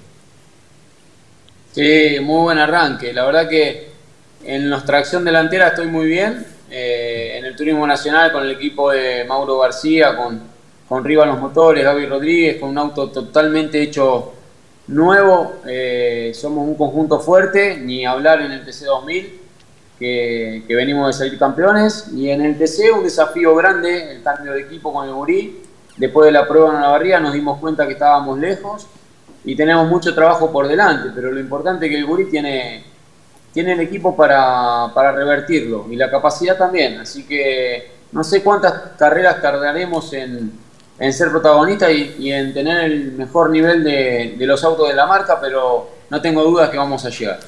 [1.71, 3.13] Sí, muy buen arranque.
[3.13, 3.91] La verdad que
[4.45, 6.45] en la tracción delantera estoy muy bien.
[6.69, 10.43] Eh, en el turismo nacional con el equipo de Mauro García, con,
[10.89, 14.33] con Riva en los motores, Gaby Rodríguez, con un auto totalmente hecho
[14.87, 15.57] nuevo.
[15.67, 19.29] Eh, somos un conjunto fuerte, ni hablar en el TC2000,
[19.99, 22.09] que, que venimos de salir campeones.
[22.15, 25.63] Y en el TC un desafío grande, el cambio de equipo con el Gurí.
[25.99, 28.87] Después de la prueba en la barría nos dimos cuenta que estábamos lejos
[29.45, 32.85] y tenemos mucho trabajo por delante, pero lo importante es que el Gurí tiene,
[33.53, 38.73] tiene el equipo para, para revertirlo y la capacidad también, así que no sé cuántas
[38.97, 40.53] carreras tardaremos en,
[40.99, 44.95] en ser protagonistas y, y en tener el mejor nivel de, de los autos de
[44.95, 47.39] la marca, pero no tengo dudas que vamos a llegar.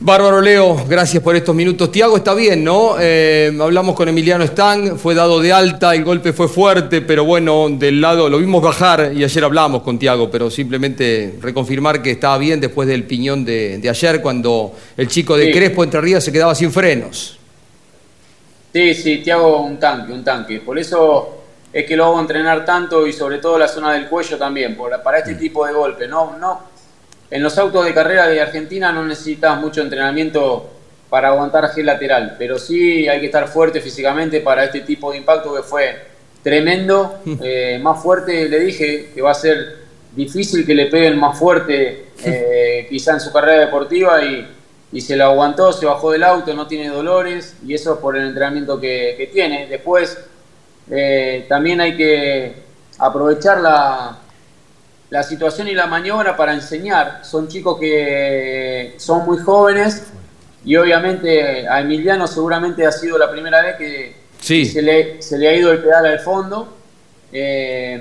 [0.00, 1.92] Bárbaro Leo, gracias por estos minutos.
[1.92, 2.96] Tiago está bien, ¿no?
[2.98, 7.66] Eh, hablamos con Emiliano Stang, fue dado de alta, el golpe fue fuerte, pero bueno,
[7.68, 12.38] del lado lo vimos bajar y ayer hablamos con Tiago, pero simplemente reconfirmar que estaba
[12.38, 15.52] bien después del piñón de, de ayer cuando el chico de Sí.
[15.52, 17.38] Crespo entre Ríos se quedaba sin frenos.
[18.72, 20.60] Sí, sí, Tiago un tanque, un tanque.
[20.60, 21.43] Por eso
[21.74, 25.02] es que lo hago entrenar tanto y sobre todo la zona del cuello también, por-
[25.02, 26.06] para este tipo de golpe.
[26.08, 26.62] No, no,
[27.30, 30.70] en los autos de carrera de Argentina no necesitas mucho entrenamiento
[31.10, 35.18] para aguantar G lateral, pero sí hay que estar fuerte físicamente para este tipo de
[35.18, 35.96] impacto que fue
[36.42, 37.18] tremendo.
[37.42, 39.78] Eh, más fuerte, le dije que va a ser
[40.14, 44.46] difícil que le peguen más fuerte eh, quizá en su carrera deportiva y,
[44.92, 48.16] y se lo aguantó, se bajó del auto, no tiene dolores y eso es por
[48.16, 49.66] el entrenamiento que, que tiene.
[49.66, 50.16] Después
[50.90, 52.54] eh, también hay que
[52.98, 54.18] aprovechar la,
[55.10, 57.20] la situación y la maniobra para enseñar.
[57.24, 60.04] Son chicos que son muy jóvenes
[60.64, 64.66] y obviamente a Emiliano seguramente ha sido la primera vez que Sí.
[64.66, 66.76] se, le, se le ha ido el pedal al fondo.
[67.32, 68.00] Eh,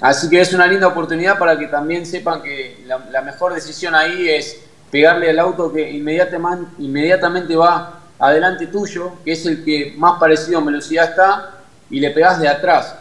[0.00, 3.94] así que es una linda oportunidad para que también sepan que la, la mejor decisión
[3.94, 9.94] ahí es pegarle al auto que inmediatamente, inmediatamente va adelante tuyo, que es el que
[9.96, 11.59] más parecido en velocidad está,
[11.90, 12.96] y le pegas de atrás.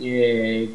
[0.00, 0.70] Eh,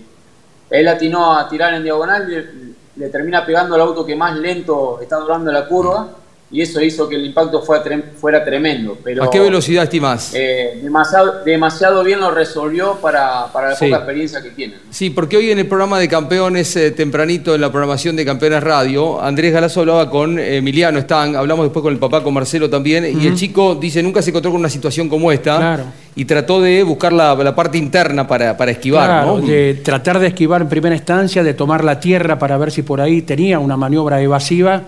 [0.70, 5.00] él atinó a tirar en diagonal, le, le termina pegando al auto que más lento
[5.02, 6.10] está durando la curva,
[6.50, 8.98] y eso hizo que el impacto fuera, trem- fuera tremendo.
[9.04, 10.32] Pero, ¿A qué velocidad estimás?
[10.34, 13.86] eh, demasiado, demasiado bien lo resolvió para, para la Sí.
[13.88, 14.76] poca experiencia que tiene.
[14.90, 18.64] Sí, porque hoy en el programa de campeones, eh, tempranito en la programación de Campeones
[18.64, 23.06] Radio, Andrés Galazo hablaba con Emiliano Stang, hablamos después con el papá, con Marcelo también,
[23.22, 25.84] y el chico dice, nunca se encontró con una situación como esta, Claro.
[26.16, 29.46] y trató de buscar la, la parte interna para, para esquivar, Claro, ¿no?
[29.46, 33.02] de tratar de esquivar en primera instancia, de tomar la tierra para ver si por
[33.02, 34.82] ahí tenía una maniobra evasiva.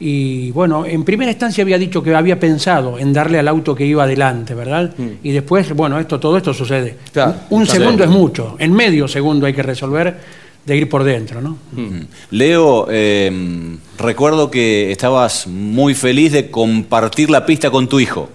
[0.00, 3.84] Y bueno, en primera instancia había dicho que había pensado en darle al auto que
[3.84, 4.94] iba adelante, ¿verdad?
[5.24, 6.92] Y después, bueno, esto, todo esto sucede.
[6.92, 7.10] Mm.
[7.12, 8.10] Claro, Un segundo bien.
[8.10, 10.16] es mucho, en medio segundo hay que resolver
[10.64, 11.58] de ir por dentro, ¿no?
[11.72, 12.00] Mm.
[12.30, 18.28] Leo, eh, recuerdo que estabas muy feliz de compartir la pista con tu hijo.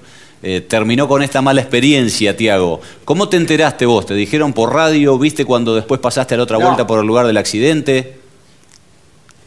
[0.45, 2.81] Eh, terminó con esta mala experiencia, Tiago.
[3.05, 4.05] ¿Cómo te enteraste vos?
[4.05, 5.17] ¿Te dijeron por radio?
[5.17, 6.65] ¿Viste cuando después pasaste a la otra No.
[6.65, 8.15] vuelta por el lugar del accidente?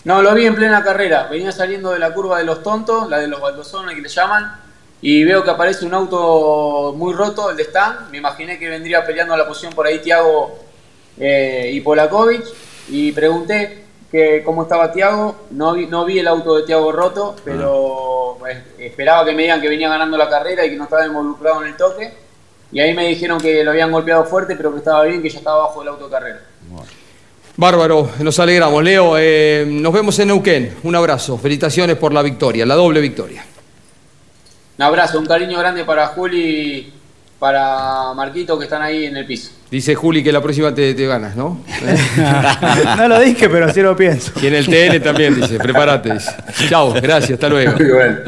[0.07, 1.27] No, lo vi en plena carrera.
[1.29, 4.55] Venía saliendo de la curva de los tontos, la de los baldosones que le llaman,
[5.03, 8.09] y veo que aparece un auto muy roto, el de Stan.
[8.12, 10.61] Me imaginé que vendría peleando la posición por ahí Tiago
[11.19, 12.45] eh, y Polakovic.
[12.88, 15.47] Y pregunté que cómo estaba Tiago.
[15.51, 19.61] No vi, no vi el auto de Tiago roto, pero eh, esperaba que me digan
[19.61, 22.14] que venía ganando la carrera y que no estaba involucrado en el toque.
[22.71, 25.38] Y ahí me dijeron que lo habían golpeado fuerte, pero que estaba bien, que ya
[25.38, 26.40] estaba abajo del auto de carrera.
[27.59, 28.85] Bárbaro, nos alegramos.
[28.85, 30.75] Leo, eh, nos vemos en Neuquén.
[30.83, 33.45] Un abrazo, felicitaciones por la victoria, la doble victoria.
[34.79, 36.92] Un abrazo, un cariño grande para Juli y
[37.38, 39.53] para Marquito que están ahí en el piso.
[39.71, 41.62] Dice Juli que la próxima te, te ganas, ¿no?
[42.99, 44.33] no lo dije, pero sí lo pienso.
[44.42, 46.12] Y en el TN también dice, prepárate.
[46.12, 46.31] dice.
[46.69, 47.73] Chao, gracias, hasta luego.
[47.73, 48.19] Muy bueno.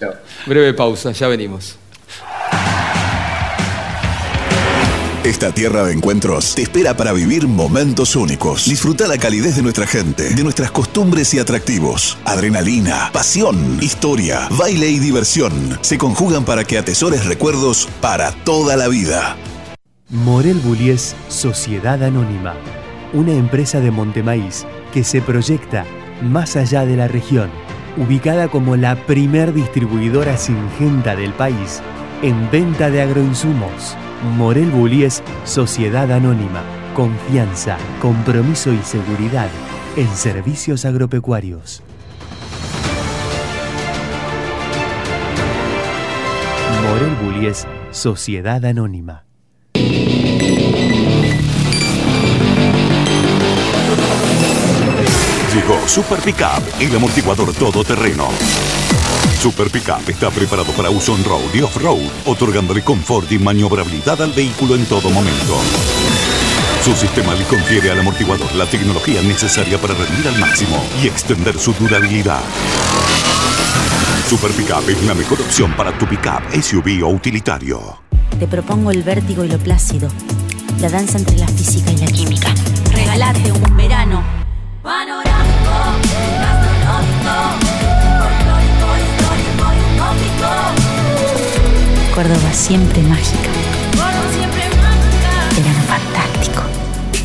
[0.00, 0.14] Chao.
[0.46, 1.76] Breve pausa, ya venimos.
[5.24, 8.66] Esta tierra de encuentros te espera para vivir momentos únicos.
[8.66, 12.16] Disfruta la calidez de nuestra gente, de nuestras costumbres y atractivos.
[12.24, 18.86] Adrenalina, pasión, historia, baile y diversión se conjugan para que atesores recuerdos para toda la
[18.86, 19.36] vida.
[20.08, 22.54] Morel Bullies Sociedad Anónima,
[23.12, 25.84] una empresa de Montemaíz que se proyecta
[26.22, 27.50] más allá de la región,
[27.96, 31.82] ubicada como la primer distribuidora singenta del país
[32.22, 33.96] en venta de agroinsumos.
[34.36, 36.62] Morel Bullies Sociedad Anónima,
[36.94, 39.48] confianza, compromiso y seguridad
[39.96, 41.82] en servicios agropecuarios.
[46.82, 49.24] Morel Bullies Sociedad Anónima.
[55.54, 58.28] Llegó Super Pickup, el amortiguador todoterreno.
[59.40, 64.74] Super Pickup está preparado para uso on-road y off-road, otorgándole confort y maniobrabilidad al vehículo
[64.74, 65.56] en todo momento.
[66.84, 71.58] Su sistema le confiere al amortiguador la tecnología necesaria para rendir al máximo y extender
[71.58, 72.40] su durabilidad.
[74.28, 78.02] Super Pickup es la mejor opción para tu pickup, SUV o utilitario.
[78.38, 80.08] Te propongo el vértigo y lo plácido,
[80.80, 82.54] la danza entre la física y la química.
[82.92, 84.22] Regalate un verano
[84.82, 85.70] panorámico,
[92.18, 93.48] Córdoba siempre mágica.
[95.54, 96.62] Verano fantástico.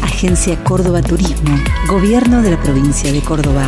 [0.04, 3.66] Agencia Córdoba Turismo, Gobierno de la provincia de Córdoba.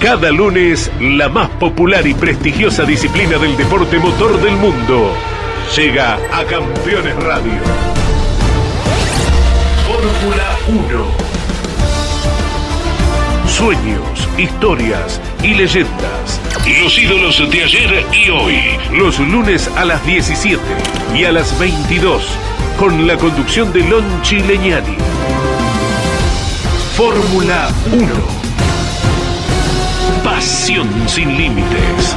[0.00, 5.12] Cada lunes, la más popular y prestigiosa disciplina del deporte motor del mundo
[5.76, 7.60] llega a Campeones Radio.
[9.86, 11.06] Fórmula 1.
[13.46, 16.40] Sueños, historias y leyendas.
[16.76, 18.56] Los ídolos de ayer y hoy.
[18.92, 20.60] Los lunes a las 17
[21.16, 22.22] y a las 22.
[22.78, 24.96] Con la conducción de Lon Chileñani.
[26.94, 28.06] Fórmula 1.
[30.22, 32.14] Pasión sin límites.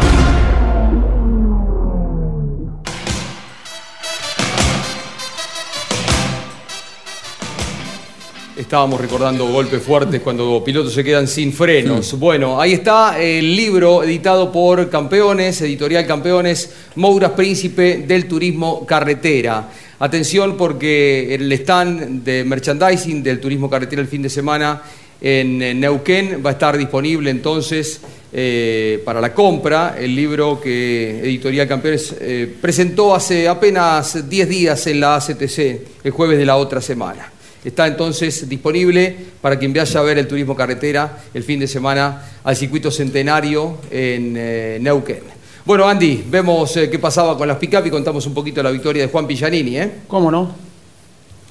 [8.72, 12.18] Estábamos recordando golpes fuertes cuando pilotos se quedan sin frenos.
[12.18, 19.68] Bueno, ahí está el libro editado por Campeones, editorial Campeones, Mouras Príncipe del Turismo Carretera.
[20.00, 24.82] Atención porque el stand de merchandising del Turismo Carretera el fin de semana
[25.20, 28.00] en Neuquén va a estar disponible entonces
[28.32, 34.88] eh, para la compra el libro que Editorial Campeones eh, presentó hace apenas 10 días
[34.88, 35.60] en la ACTC,
[36.06, 37.34] el jueves de la otra semana.
[37.64, 42.24] Está entonces disponible para quien vaya a ver el turismo carretera el fin de semana
[42.44, 45.22] al circuito centenario en eh, Neuquén.
[45.64, 49.04] Bueno, Andy, vemos eh, qué pasaba con las pick-up y contamos un poquito la victoria
[49.04, 49.78] de Juan Pillanini.
[49.78, 49.92] ¿eh?
[50.08, 50.56] ¿Cómo no?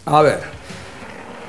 [0.06, 0.59] A ver.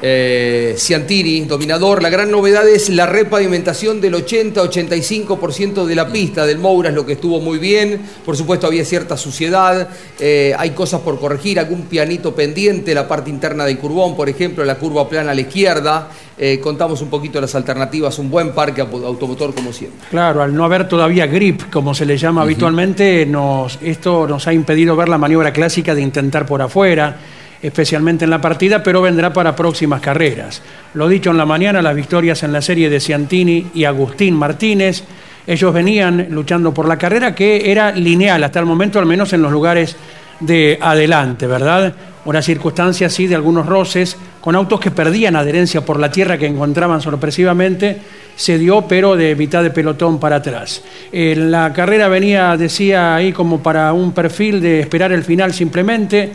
[0.02, 2.02] Eh, Ciantini, dominador.
[2.02, 7.06] La gran novedad es la repavimentación del 80-85% de la pista del Moura, es lo
[7.06, 8.02] que estuvo muy bien.
[8.26, 9.89] Por supuesto, había cierta suciedad,
[10.20, 14.66] eh, hay cosas por corregir, algún pianito pendiente, la parte interna del curbón, por ejemplo,
[14.66, 16.10] la curva plana a la izquierda.
[16.38, 20.08] Eh, contamos un poquito las alternativas, un buen parque automotor como siempre.
[20.10, 24.54] Claro, al no haber todavía grip, como se le llama habitualmente, nos, esto nos ha
[24.54, 27.20] impedido ver la maniobra clásica de intentar por afuera
[27.62, 30.62] especialmente en la partida, pero vendrá para próximas carreras.
[30.93, 35.03] Lo dicho en la mañana, las victorias en la serie de Ciantini y Agustín Martínez.
[35.45, 39.41] Ellos venían luchando por la carrera que era lineal hasta el momento, al menos en
[39.41, 39.95] los lugares
[40.39, 41.93] de adelante, ¿verdad?
[42.26, 46.47] Una circunstancia así de algunos roces con autos que perdían adherencia por la tierra que
[46.47, 47.97] encontraban sorpresivamente,
[48.36, 50.84] se dio, pero de mitad de pelotón para atrás.
[51.12, 56.32] la carrera venía, decía ahí, como para un perfil de esperar el final simplemente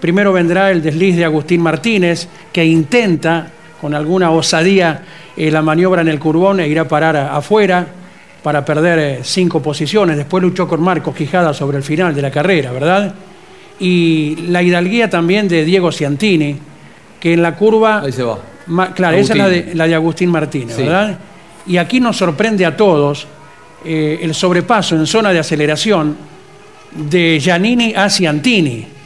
[0.00, 5.02] Primero vendrá el desliz de Agustín Martínez, que intenta con alguna osadía
[5.36, 7.86] eh, la maniobra en el curbón e irá a parar afuera
[8.42, 10.16] para perder eh, cinco posiciones.
[10.16, 13.14] Después luchó con Marcos Quijada sobre el final de la carrera, ¿verdad?
[13.78, 16.56] Y la hidalguía también de Diego Ciantini,
[17.18, 18.00] que en la curva...
[18.00, 18.38] Ahí se va.
[18.94, 21.18] claro, esa es la de, la de Agustín Martínez, ¿verdad?
[21.66, 23.26] Y aquí nos sorprende a todos
[23.84, 26.16] eh, el sobrepaso en zona de aceleración
[26.92, 28.99] de Giannini a Ciantini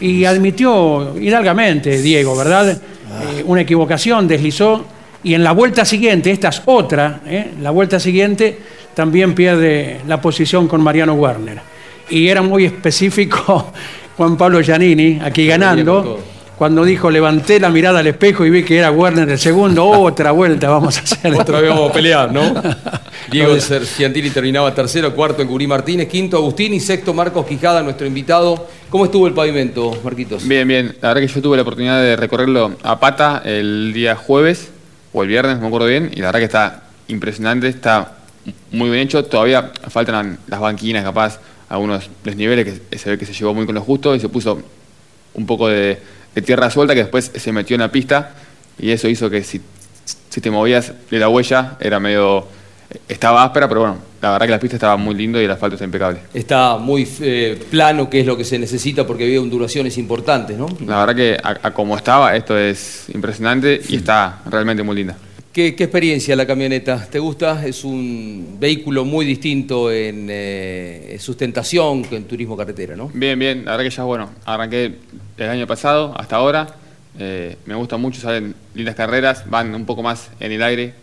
[0.00, 2.70] y admitió hidalgamente, Diego, ¿verdad?
[2.70, 4.84] Eh, una equivocación, deslizó.
[5.22, 7.52] Y en la vuelta siguiente, esta es otra, ¿eh?
[7.60, 8.58] la vuelta siguiente
[8.94, 11.60] también pierde la posición con Mariano Werner.
[12.08, 13.72] Y era muy específico
[14.16, 16.20] Juan Pablo Giannini, aquí ganando
[16.58, 20.32] cuando dijo levanté la mirada al espejo y vi que era Werner el segundo, otra
[20.32, 21.32] vuelta vamos a hacer.
[21.32, 22.52] Otra vez vamos a pelear, ¿no?
[23.30, 28.08] Diego Ciantini terminaba tercero, cuarto en Gurí Martínez, quinto Agustín y sexto Marcos Quijada, nuestro
[28.08, 28.66] invitado.
[28.90, 30.48] ¿Cómo estuvo el pavimento, Marquitos?
[30.48, 30.96] Bien, bien.
[31.00, 34.70] La verdad que yo tuve la oportunidad de recorrerlo a pata el día jueves
[35.12, 38.14] o el viernes, no me acuerdo bien, y la verdad que está impresionante, está
[38.72, 39.24] muy bien hecho.
[39.24, 41.38] Todavía faltan las banquinas, capaz,
[41.68, 44.60] algunos desniveles que se ve que se llevó muy con lo justo y se puso
[45.34, 48.34] un poco de de tierra suelta que después se metió en la pista
[48.78, 49.60] y eso hizo que si,
[50.28, 52.46] si te movías de la huella era medio...
[53.06, 55.74] Estaba áspera, pero bueno, la verdad que la pista estaba muy lindo y el asfalto
[55.74, 56.20] está impecable.
[56.32, 60.68] Está muy eh, plano, que es lo que se necesita porque había ondulaciones importantes, ¿no?
[60.86, 65.16] La verdad que a, como estaba, esto es impresionante y está realmente muy linda.
[65.52, 67.08] ¿Qué, experiencia la camioneta?
[67.10, 67.66] ¿Te gusta?
[67.66, 73.10] Es un vehículo muy distinto en eh, sustentación que en turismo carretera, ¿no?
[73.12, 73.64] Bien, bien.
[73.64, 74.94] La verdad que ya, bueno, arranqué
[75.36, 76.68] el año pasado hasta ahora.
[77.18, 80.94] Eh, me gusta mucho, salen lindas carreras, van un poco más en el aire,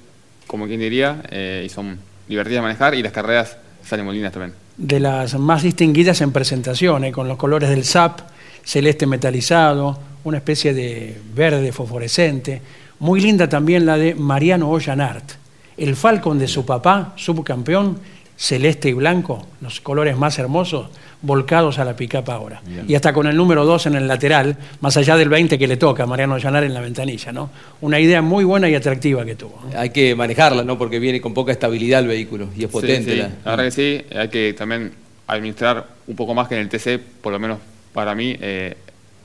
[0.48, 4.32] como quien diría, eh, y son divertidas de manejar y las carreras salen muy lindas
[4.32, 4.54] también.
[4.78, 8.22] De las más distinguidas en presentación, con los colores del SAP,
[8.64, 12.62] celeste metalizado, una especie de verde fosforescente.
[13.00, 15.32] Muy linda también la de Mariano Ollanart,
[15.78, 18.00] el Falcon de su papá, subcampeón,
[18.38, 20.90] celeste y blanco, los colores más hermosos,
[21.22, 22.62] volcados a la picapa ahora.
[22.88, 25.78] Y hasta con el número 2 en el lateral, más allá del 20 que le
[25.78, 27.50] toca a Mariano Llanar en la ventanilla, ¿no?
[27.82, 29.60] Una idea muy buena y atractiva que tuvo.
[29.76, 30.78] Hay que manejarla, ¿no?
[30.78, 33.16] Porque viene con poca estabilidad el vehículo y es potente.
[33.16, 33.30] La...
[33.52, 34.92] verdad que sí, hay que también
[35.28, 37.60] administrar un poco más que en el TC, por lo menos
[37.94, 38.76] para mí, eh,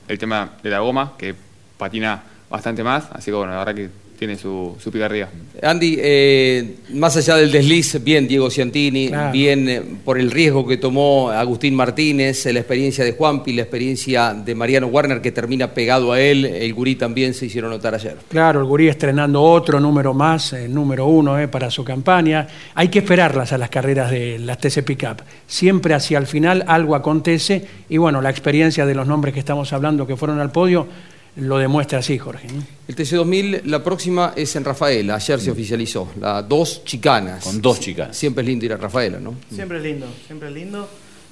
[0.07, 1.35] el tema de la goma, que
[1.77, 3.89] patina bastante más, así que bueno, la verdad que
[4.21, 5.29] tiene su, su picardía.
[5.63, 10.77] Andy, eh, más allá del desliz, bien Diego Ciantini, bien eh, por el riesgo que
[10.77, 16.11] tomó Agustín Martínez, la experiencia de Juanpi, la experiencia de Mariano Warner que termina pegado
[16.11, 18.15] a él, el Gurí también se hicieron notar ayer.
[18.29, 22.45] Claro, el Gurí estrenando otro número más, el número uno eh, para su campaña.
[22.75, 25.23] Hay que esperarlas a las carreras de las TC Pickup.
[25.47, 29.73] Siempre hacia el final algo acontece y bueno, la experiencia de los nombres que estamos
[29.73, 30.87] hablando que fueron al podio
[31.35, 32.47] lo demuestra así, Jorge.
[32.87, 37.43] El TC2000, la próxima es en Rafaela, ayer se oficializó, la dos chicanas.
[37.43, 38.17] Con dos chicanas.
[38.17, 39.35] Siempre es lindo ir a Rafaela, ¿no?
[39.53, 40.89] Siempre es lindo, siempre es lindo.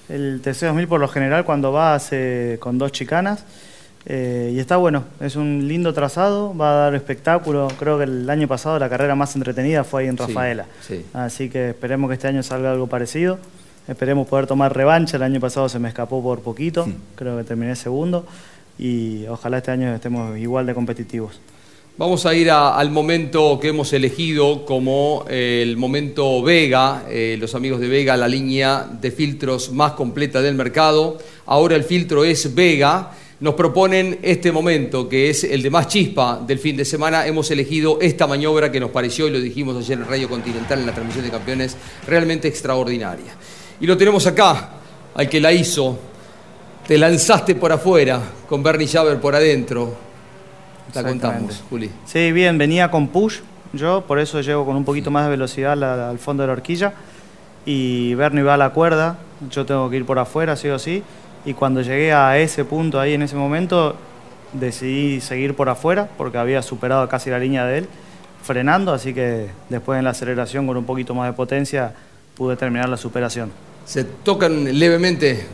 [0.08, 3.44] El TC2000 por lo general cuando va hace con dos chicanas
[4.06, 7.68] eh, y está bueno, es un lindo trazado, va a dar espectáculo.
[7.78, 10.66] Creo que el año pasado la carrera más entretenida fue ahí en Rafaela.
[11.14, 13.38] Así que esperemos que este año salga algo parecido.
[13.88, 15.18] Esperemos poder tomar revancha.
[15.18, 18.26] El año pasado se me escapó por poquito, creo que terminé segundo
[18.80, 21.40] y ojalá este año estemos igual de competitivos.
[21.98, 27.56] Vamos a ir al momento que hemos elegido como eh, el momento Vega, eh, los
[27.56, 31.18] amigos de Vega, la línea de filtros más completa del mercado.
[31.46, 33.12] Ahora el filtro es Vega.
[33.42, 37.28] Nos proponen este momento, que es el de más chispa del fin de semana.
[37.28, 40.86] Hemos elegido esta maniobra que nos pareció, y lo dijimos ayer en Radio Continental en
[40.86, 41.76] la transmisión de campeones,
[42.08, 43.36] realmente extraordinaria.
[43.82, 44.72] Y lo tenemos acá,
[45.16, 46.00] al que la hizo,
[46.90, 49.94] te lanzaste por afuera con Bernie Javer por adentro.
[50.96, 51.92] La contamos, Juli.
[52.04, 53.42] Sí, bien, venía con push,
[53.74, 56.54] yo por eso llego con un poquito más de velocidad al, al fondo de la
[56.54, 56.94] horquilla
[57.64, 59.20] y Bernie va a la cuerda,
[59.52, 61.04] yo tengo que ir por afuera, sí o sí,
[61.46, 63.96] y cuando llegué a ese punto ahí en ese momento
[64.54, 67.88] decidí seguir por afuera porque había superado casi la línea de él,
[68.42, 71.94] frenando, así que después en la aceleración con un poquito más de potencia
[72.34, 73.52] pude terminar la superación.
[73.86, 75.46] ¿Se tocan levemente?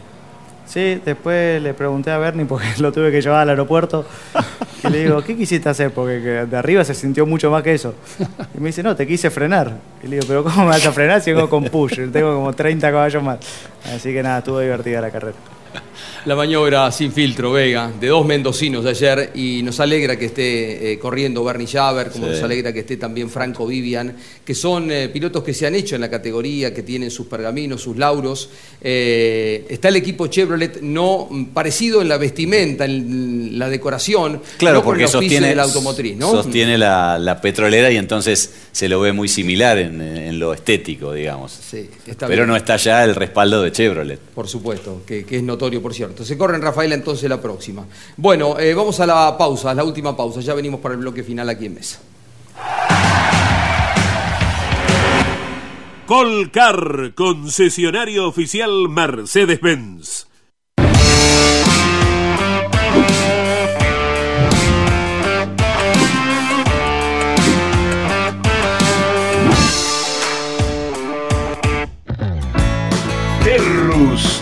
[0.65, 4.05] Sí, después le pregunté a Bernie porque lo tuve que llevar al aeropuerto
[4.83, 5.91] y le digo, ¿qué quisiste hacer?
[5.91, 7.95] Porque que de arriba se sintió mucho más que eso.
[8.55, 9.77] Y me dice, no, te quise frenar.
[10.03, 11.99] Y le digo, ¿pero cómo me vas a frenar si vengo con push?
[12.11, 13.39] Tengo como 30 caballos más.
[13.95, 15.37] Así que nada, estuvo divertida la carrera.
[16.25, 20.93] La maniobra sin filtro, Vega, de dos mendocinos de ayer, y nos alegra que esté
[20.93, 22.31] eh, corriendo Bernie Javer, como Sí.
[22.31, 25.95] nos alegra que esté también Franco Vivian, que son eh, pilotos que se han hecho
[25.95, 28.49] en la categoría, que tienen sus pergaminos, sus lauros.
[28.81, 34.81] Eh, está el equipo Chevrolet no parecido en la vestimenta, en la decoración, Claro, no
[34.83, 36.31] con porque el sostiene, de la automotriz, ¿no?
[36.31, 41.13] sostiene la, la petrolera y entonces se lo ve muy similar en, en lo estético,
[41.13, 41.51] digamos.
[41.51, 42.49] Sí, está Pero bien.
[42.49, 44.19] no está ya el respaldo de Chevrolet.
[44.19, 46.25] Por supuesto, que, que es notorio, por cierto.
[46.25, 47.85] Se corre en Rafaela entonces la próxima.
[48.17, 50.41] Bueno, eh, vamos a la pausa, la última pausa.
[50.41, 51.99] Ya venimos para el bloque final aquí en Mesa.
[56.07, 60.25] Colcar, concesionario oficial Mercedes-Benz.
[73.43, 74.41] Terrus,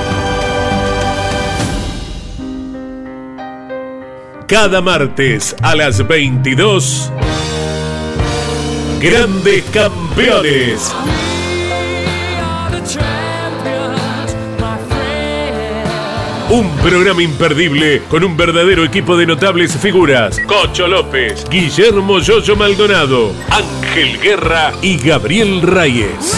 [4.51, 7.09] Cada martes a las 22.
[8.99, 10.93] Grandes Campeones.
[16.49, 20.37] Un programa imperdible con un verdadero equipo de notables figuras.
[20.41, 26.37] Cocho López, Guillermo Yoyo Maldonado, Ángel Guerra y Gabriel Reyes.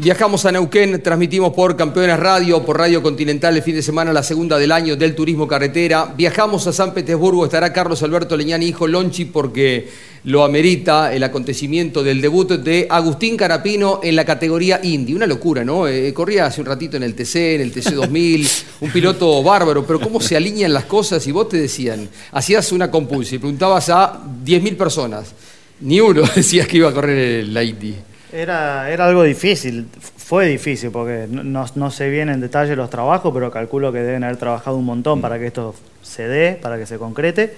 [0.00, 4.22] Viajamos a Neuquén, transmitimos por Campeones Radio, por Radio Continental el fin de semana, la
[4.22, 6.14] segunda del año del turismo carretera.
[6.16, 9.88] Viajamos a San Petersburgo, estará Carlos Alberto Leñani, hijo Lonchi, porque
[10.22, 15.14] lo amerita el acontecimiento del debut de Agustín Carapino en la categoría Indy.
[15.14, 15.88] Una locura, ¿no?
[15.88, 18.48] Eh, corría hace un ratito en el TC, en el TC 2000,
[18.82, 22.88] un piloto bárbaro, pero cómo se alinean las cosas y vos te decían, hacías una
[22.88, 25.34] compulsa y preguntabas a 10.000 personas,
[25.80, 28.07] ni uno decías que iba a correr la Indy.
[28.32, 33.32] Era, era algo difícil, fue difícil porque no, no- sé bien en detalle los trabajos,
[33.32, 36.84] pero calculo que deben haber trabajado un montón para que esto se dé, para que
[36.84, 37.54] se concrete.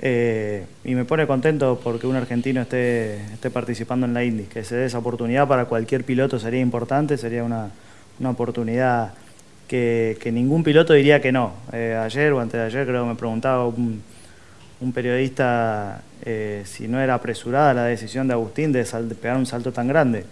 [0.00, 4.62] Eh, y me pone contento porque un argentino esté, esté participando en la Indy, que
[4.62, 7.70] se dé esa oportunidad para cualquier piloto sería importante, sería una,
[8.20, 9.14] una oportunidad
[9.66, 11.54] que, que ningún piloto diría que no.
[11.72, 14.00] Eh, ayer o antes de ayer creo que me preguntaba un,
[14.84, 19.36] un periodista eh, si no era apresurada la decisión de Agustín de, sal- de pegar
[19.36, 20.24] un salto tan grande.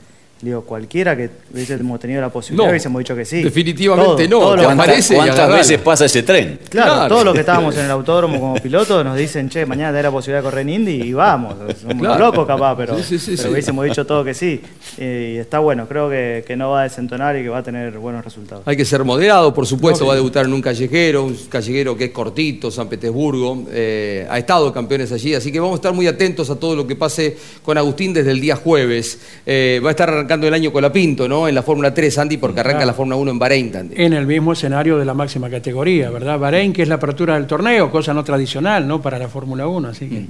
[0.43, 3.45] Digo, cualquiera que hubiésemos tenido la posibilidad No, hubiésemos dicho que sí.
[3.45, 6.59] definitivamente no, todo lo te que- ¿Cuántas, aparece y cuántas veces pasa ese tren?
[6.69, 7.09] Claro, Claro.
[7.09, 10.03] todos los que estábamos en el autódromo como piloto nos dicen, che, mañana te da
[10.03, 11.55] la posibilidad de correr en Indy y vamos.
[11.81, 12.19] Somos Claro.
[12.27, 13.49] locos capaz, pero, Sí, sí, sí, pero sí.
[13.53, 14.61] hubiésemos dicho todo que sí.
[14.99, 17.63] Eh, y está bueno, creo que, que no va a desentonar y que va a
[17.63, 18.65] tener buenos resultados.
[18.67, 22.07] Hay que ser moderado, por supuesto, va a debutar en un callejero, un callejero que
[22.07, 26.09] es cortito, San Petersburgo, eh, ha estado campeones allí, así que vamos a estar muy
[26.09, 29.21] atentos a todo lo que pase con Agustín desde el día jueves.
[29.47, 31.47] Eh, va a estar arrancando el año con la Pinto, ¿no?
[31.49, 32.87] En la Fórmula 3, Andy, porque arranca Claro.
[32.87, 34.01] la Fórmula 1 en Bahrein también.
[34.01, 36.39] En el mismo escenario de la máxima categoría, ¿verdad?
[36.39, 39.01] Bahrein, que es la apertura del torneo, cosa no tradicional, ¿no?
[39.03, 40.25] Para la Fórmula 1, así que...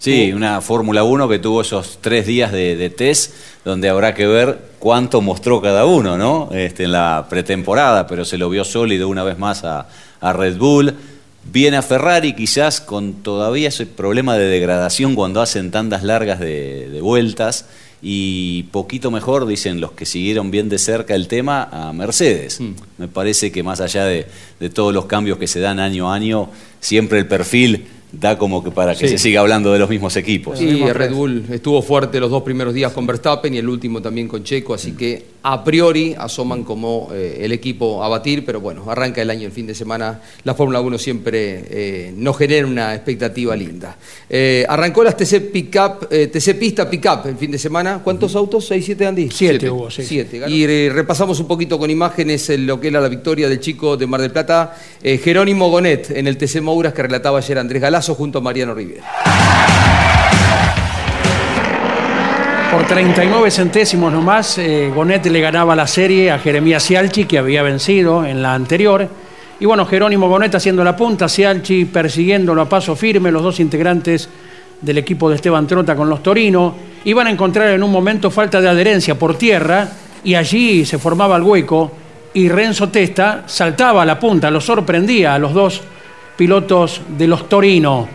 [0.00, 4.28] Sí, una Fórmula 1 que tuvo esos tres días de, de test donde habrá que
[4.28, 6.50] ver cuánto mostró cada uno, ¿no?
[6.52, 9.88] Este, en la pretemporada, pero se lo vio sólido una vez más a,
[10.20, 10.94] a Red Bull.
[11.50, 16.88] Viene a Ferrari quizás con todavía ese problema de degradación cuando hacen tandas largas de,
[16.90, 17.66] de vueltas
[18.02, 22.60] y poquito mejor, dicen los que siguieron bien de cerca el tema, a Mercedes.
[22.98, 24.26] Me parece que más allá de,
[24.60, 26.48] de todos los cambios que se dan año a año,
[26.80, 29.08] siempre el perfil da como que para que Sí.
[29.08, 30.58] se siga hablando de los mismos equipos.
[30.58, 34.28] Sí, Red Bull estuvo fuerte los dos primeros días con Verstappen y el último también
[34.28, 38.84] con Checo, así que a priori asoman como eh, el equipo a batir, pero bueno,
[38.90, 42.94] arranca el año, el fin de semana, la Fórmula 1 siempre eh, nos genera una
[42.94, 43.96] expectativa linda.
[44.28, 48.66] Eh, arrancó las TC Pickup, eh, TC Pista Pickup el fin de semana, ¿cuántos autos?
[48.66, 49.30] ¿Seis, siete, Andy?
[49.30, 50.02] Siete hubo, sí.
[50.04, 50.48] Siete.
[50.48, 54.06] Y repasamos un poquito con imágenes en lo que era la victoria del chico de
[54.06, 58.38] Mar del Plata, Jerónimo Gonet, en el TC Mouras que relataba ayer Andrés Galazo junto
[58.38, 59.04] a Mariano Rivera.
[62.70, 67.62] Por 39 centésimos nomás, eh, Gonet le ganaba la serie a Jeremías Cialchi, que había
[67.62, 69.08] vencido en la anterior.
[69.58, 74.28] Y bueno, Jerónimo Gonet haciendo la punta, Cialchi persiguiéndolo a paso firme, los dos integrantes
[74.82, 76.74] del equipo de Esteban Trota con los Torino.
[77.04, 79.88] Iban a encontrar en un momento falta de adherencia por tierra
[80.22, 81.90] y allí se formaba el hueco
[82.34, 85.80] y Renzo Testa saltaba a la punta, lo sorprendía a los dos
[86.36, 88.06] pilotos de los Torino.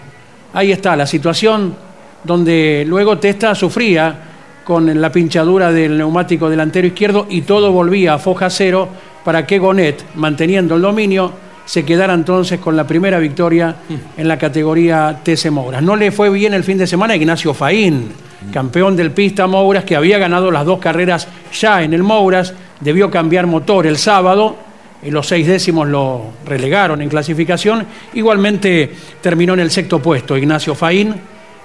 [0.53, 1.75] Ahí está la situación
[2.23, 4.29] donde luego Testa sufría
[4.63, 8.87] con la pinchadura del neumático delantero izquierdo y todo volvía a foja cero
[9.23, 11.31] para que Gonet, manteniendo el dominio,
[11.65, 13.75] se quedara entonces con la primera victoria
[14.17, 15.81] en la categoría TC Mouras.
[15.81, 18.09] No le fue bien el fin de semana a Ignacio Faín,
[18.51, 23.09] campeón del pista Mouras, que había ganado las dos carreras ya en el Mouras, debió
[23.09, 24.57] cambiar motor el sábado,
[25.01, 27.85] y los seis décimos lo relegaron en clasificación.
[28.13, 31.13] Igualmente terminó en el sexto puesto Ignacio Faín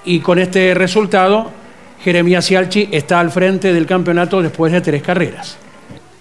[0.04, 1.57] y con este resultado
[2.02, 5.56] Jeremías Cialchi está al frente del campeonato después de tres carreras.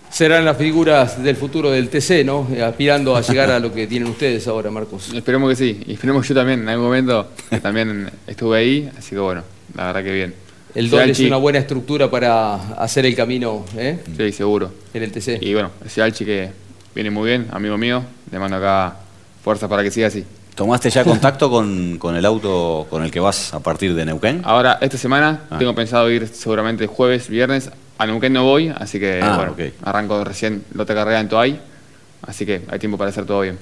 [0.10, 2.48] Serán las figuras del futuro del TC, ¿no?
[2.52, 5.14] Eh, Aspirando a llegar a lo que tienen ustedes ahora, Marcos.
[5.14, 5.82] Esperemos que sí.
[5.86, 7.28] Y esperemos que yo también, en algún momento,
[7.62, 8.90] también estuve ahí.
[8.98, 9.44] Así que bueno,
[9.76, 10.34] la verdad que bien.
[10.74, 14.00] El doble es una buena estructura para hacer el camino ¿eh?
[14.16, 14.72] Sí, seguro.
[14.94, 15.40] en el TC.
[15.42, 16.50] Y bueno, ese Alchi que
[16.94, 18.04] viene muy bien, amigo mío.
[18.32, 18.96] Le mando acá
[19.44, 20.24] fuerza para que siga así.
[20.58, 24.42] ¿Tomaste ya contacto con, con el auto con el que vas a partir de Neuquén?
[24.44, 25.60] Ahora, esta semana Ah.
[25.60, 27.70] tengo pensado ir seguramente jueves, viernes.
[28.00, 29.54] A Neuquén no voy, así que Ah, bueno,
[29.84, 31.60] arranco recién la otra carrera en Toay.
[32.24, 33.60] Así que hay tiempo para hacer todo bien.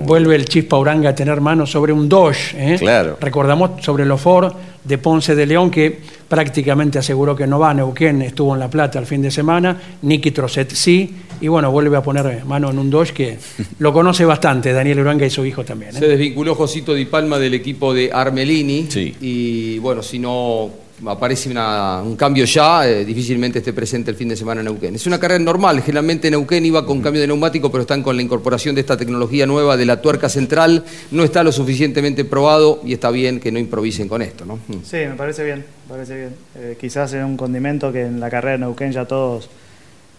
[0.00, 2.54] Vuelve el Chispa Uranga a tener mano sobre un Dodge.
[2.54, 2.76] ¿eh?
[2.78, 3.18] Claro.
[3.20, 4.52] Recordamos sobre los Ford
[4.84, 7.74] de Ponce de León, que prácticamente aseguró que no va.
[7.74, 9.76] Neuquén estuvo en La Plata el fin de semana.
[10.02, 11.14] Nicky Trosset sí.
[11.40, 13.38] Y bueno, vuelve a poner mano en un Dodge que
[13.78, 15.96] lo conoce bastante, Daniel Uranga y su hijo también.
[15.96, 15.98] ¿eh?
[15.98, 18.88] Se desvinculó Josito Di Palma del equipo de Armelini.
[19.20, 20.70] Y bueno, si no
[21.06, 24.96] aparece una- un cambio ya, eh, difícilmente esté presente el fin de semana en Neuquén.
[24.96, 28.22] Es una carrera normal, generalmente Neuquén iba con cambio de neumático, pero están con la
[28.22, 30.84] incorporación de esta tecnología nueva de la tuerca central.
[31.12, 34.58] No está lo suficientemente probado y está bien que no improvisen con esto, ¿no?
[34.82, 35.58] Sí, me parece bien,
[35.88, 36.30] me parece bien.
[36.56, 39.48] Eh, quizás era un condimento que en la carrera de Neuquén ya todos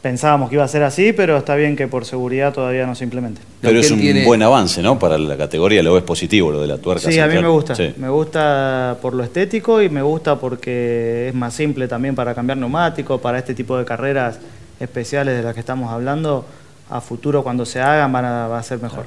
[0.02, 3.04] pensábamos que iba a ser así, pero está bien que por seguridad todavía no se
[3.04, 3.42] implemente.
[3.62, 4.98] Pero es un tiene- buen avance, ¿no?
[4.98, 7.12] Para la categoría lo ves positivo, lo de la tuerca.
[7.12, 7.76] Sí, a mí me gusta.
[7.76, 7.94] Sí.
[7.98, 12.58] Me gusta por lo estético y me gusta porque es más simple también para cambiar
[12.58, 14.40] neumáticos, para este tipo de carreras
[14.80, 16.46] especiales de las que estamos hablando.
[16.92, 19.06] A futuro, cuando se hagan, van a, va a ser mejor.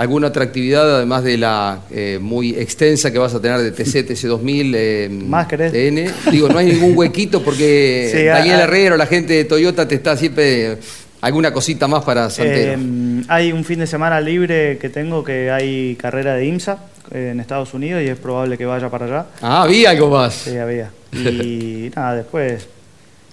[0.00, 4.72] ¿Alguna otra además de la eh, muy extensa que vas a tener de TC, TC2000?
[4.74, 5.72] Eh, ¿Más querés?
[5.72, 6.30] TN?
[6.30, 8.64] Digo, no hay ningún huequito porque Sí, Daniel ah, ah.
[8.64, 10.78] Herrero, la gente de Toyota, te está siempre.
[11.20, 12.80] ¿Alguna cosita más para Santero?
[12.80, 16.78] Eh, hay un fin de semana libre que tengo que hay carrera de IMSA
[17.10, 19.26] eh, en Estados Unidos y es probable que vaya para allá.
[19.42, 20.32] ah, había algo más.
[20.32, 20.90] Sí, había.
[21.12, 22.66] Y nada, después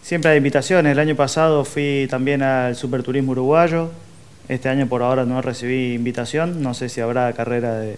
[0.01, 0.91] siempre hay invitaciones.
[0.91, 3.89] El año pasado fui también al Superturismo Uruguayo.
[4.50, 6.62] Este año por ahora no recibí invitación.
[6.62, 7.98] No sé si habrá carrera de,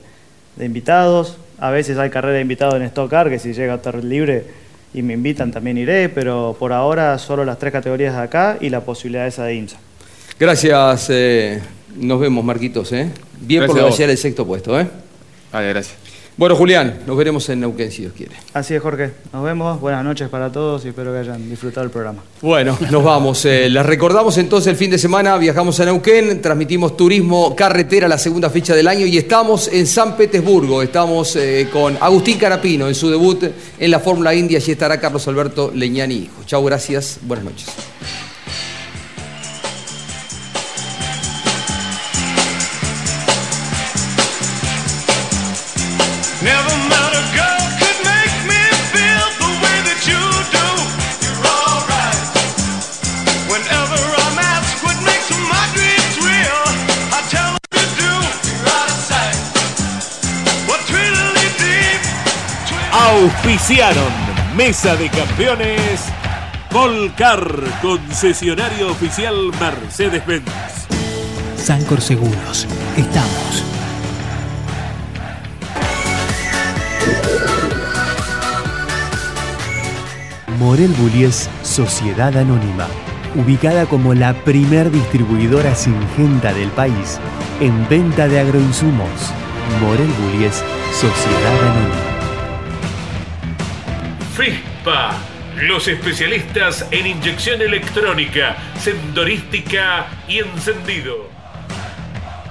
[0.56, 1.38] de invitados.
[1.60, 4.46] A veces hay carrera de invitados en Stock Car, que si llega a estar libre
[4.94, 8.70] y me invitan también iré, pero por ahora solo las tres categorías de acá y
[8.70, 9.78] la posibilidad esa de IMSA.
[10.40, 11.08] Gracias.
[11.10, 11.62] eh,
[11.96, 12.92] nos vemos, Marquitos.
[12.94, 13.10] ¿eh?
[13.40, 14.80] Bien por Gracias a lo el sexto puesto.
[14.80, 14.88] ¿eh?
[15.52, 15.99] Vale, gracias.
[16.40, 18.34] Bueno, Julián, nos veremos en Neuquén si Dios quiere.
[18.54, 19.12] Así es, Jorge.
[19.34, 19.78] Nos vemos.
[19.82, 22.24] Buenas noches para todos y espero que hayan disfrutado el programa.
[22.42, 23.44] Bueno, nos vamos.
[23.44, 28.18] Eh, les recordamos entonces el fin de semana, viajamos a Neuquén, transmitimos turismo carretera la
[28.18, 30.82] segunda fecha del año y estamos en San Petersburgo.
[30.82, 33.44] Estamos eh, con Agustín Carapino en su debut
[33.78, 34.60] en la Fórmula India.
[34.60, 36.30] Allí estará Carlos Alberto Leñani.
[36.46, 37.20] Chau, gracias.
[37.22, 37.68] Buenas noches.
[63.70, 64.12] Auspiciaron
[64.58, 66.04] Mesa de Campeones
[66.72, 67.40] Volcar,
[67.84, 70.88] concesionario oficial Mercedes-Benz.
[71.56, 72.66] Sancor Seguros.
[72.98, 73.64] Estamos.
[80.58, 82.88] Morel Bullies Sociedad Anónima,
[83.36, 87.20] ubicada como la primer distribuidora singenta del país
[87.60, 89.32] en venta de agroinsumos.
[89.80, 92.09] Morel Bullies Sociedad Anónima.
[94.40, 95.18] FISPA,
[95.64, 101.28] los especialistas en inyección electrónica, sendorística y encendido.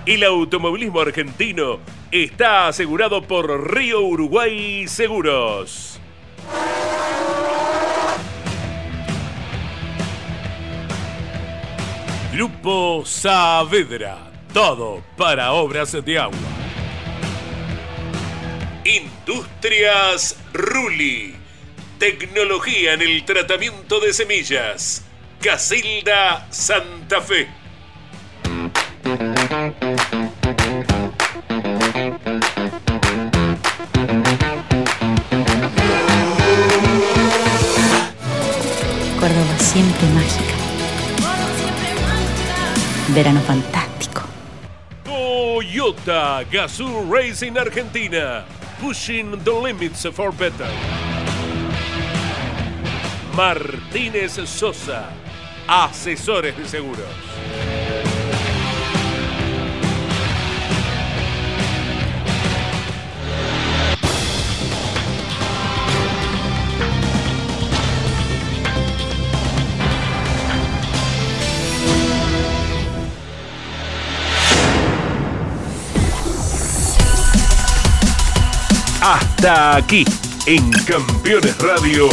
[0.05, 1.80] El automovilismo argentino
[2.11, 5.99] está asegurado por Río Uruguay Seguros.
[12.34, 16.36] Grupo Saavedra, todo para obras de agua.
[18.84, 21.48] Industrias Ruli.
[21.99, 25.05] Tecnología en el tratamiento de semillas.
[25.43, 27.49] Casilda Santa Fe.
[39.19, 40.55] Córdoba siempre mágica.
[43.09, 44.23] Verano fantástico.
[45.03, 48.45] Toyota Gazoo Racing Argentina.
[48.81, 50.71] Pushing the limits for better.
[53.39, 55.11] Martínez Sosa.
[55.68, 57.07] Asesores de seguros.
[79.01, 80.05] Hasta aquí,
[80.47, 82.09] en Campeones Radio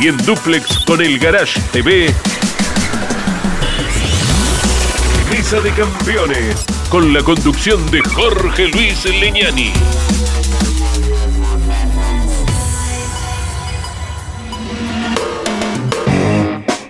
[0.00, 2.14] y en Duplex con el Garage TV.
[5.30, 9.72] Mesa de Campeones, con la conducción de Jorge Luis Leñani.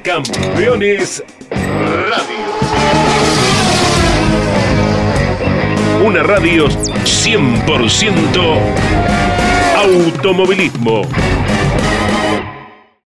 [0.04, 2.50] Campeones Radio.
[6.04, 8.61] Una radio 100%
[9.76, 11.02] automovilismo.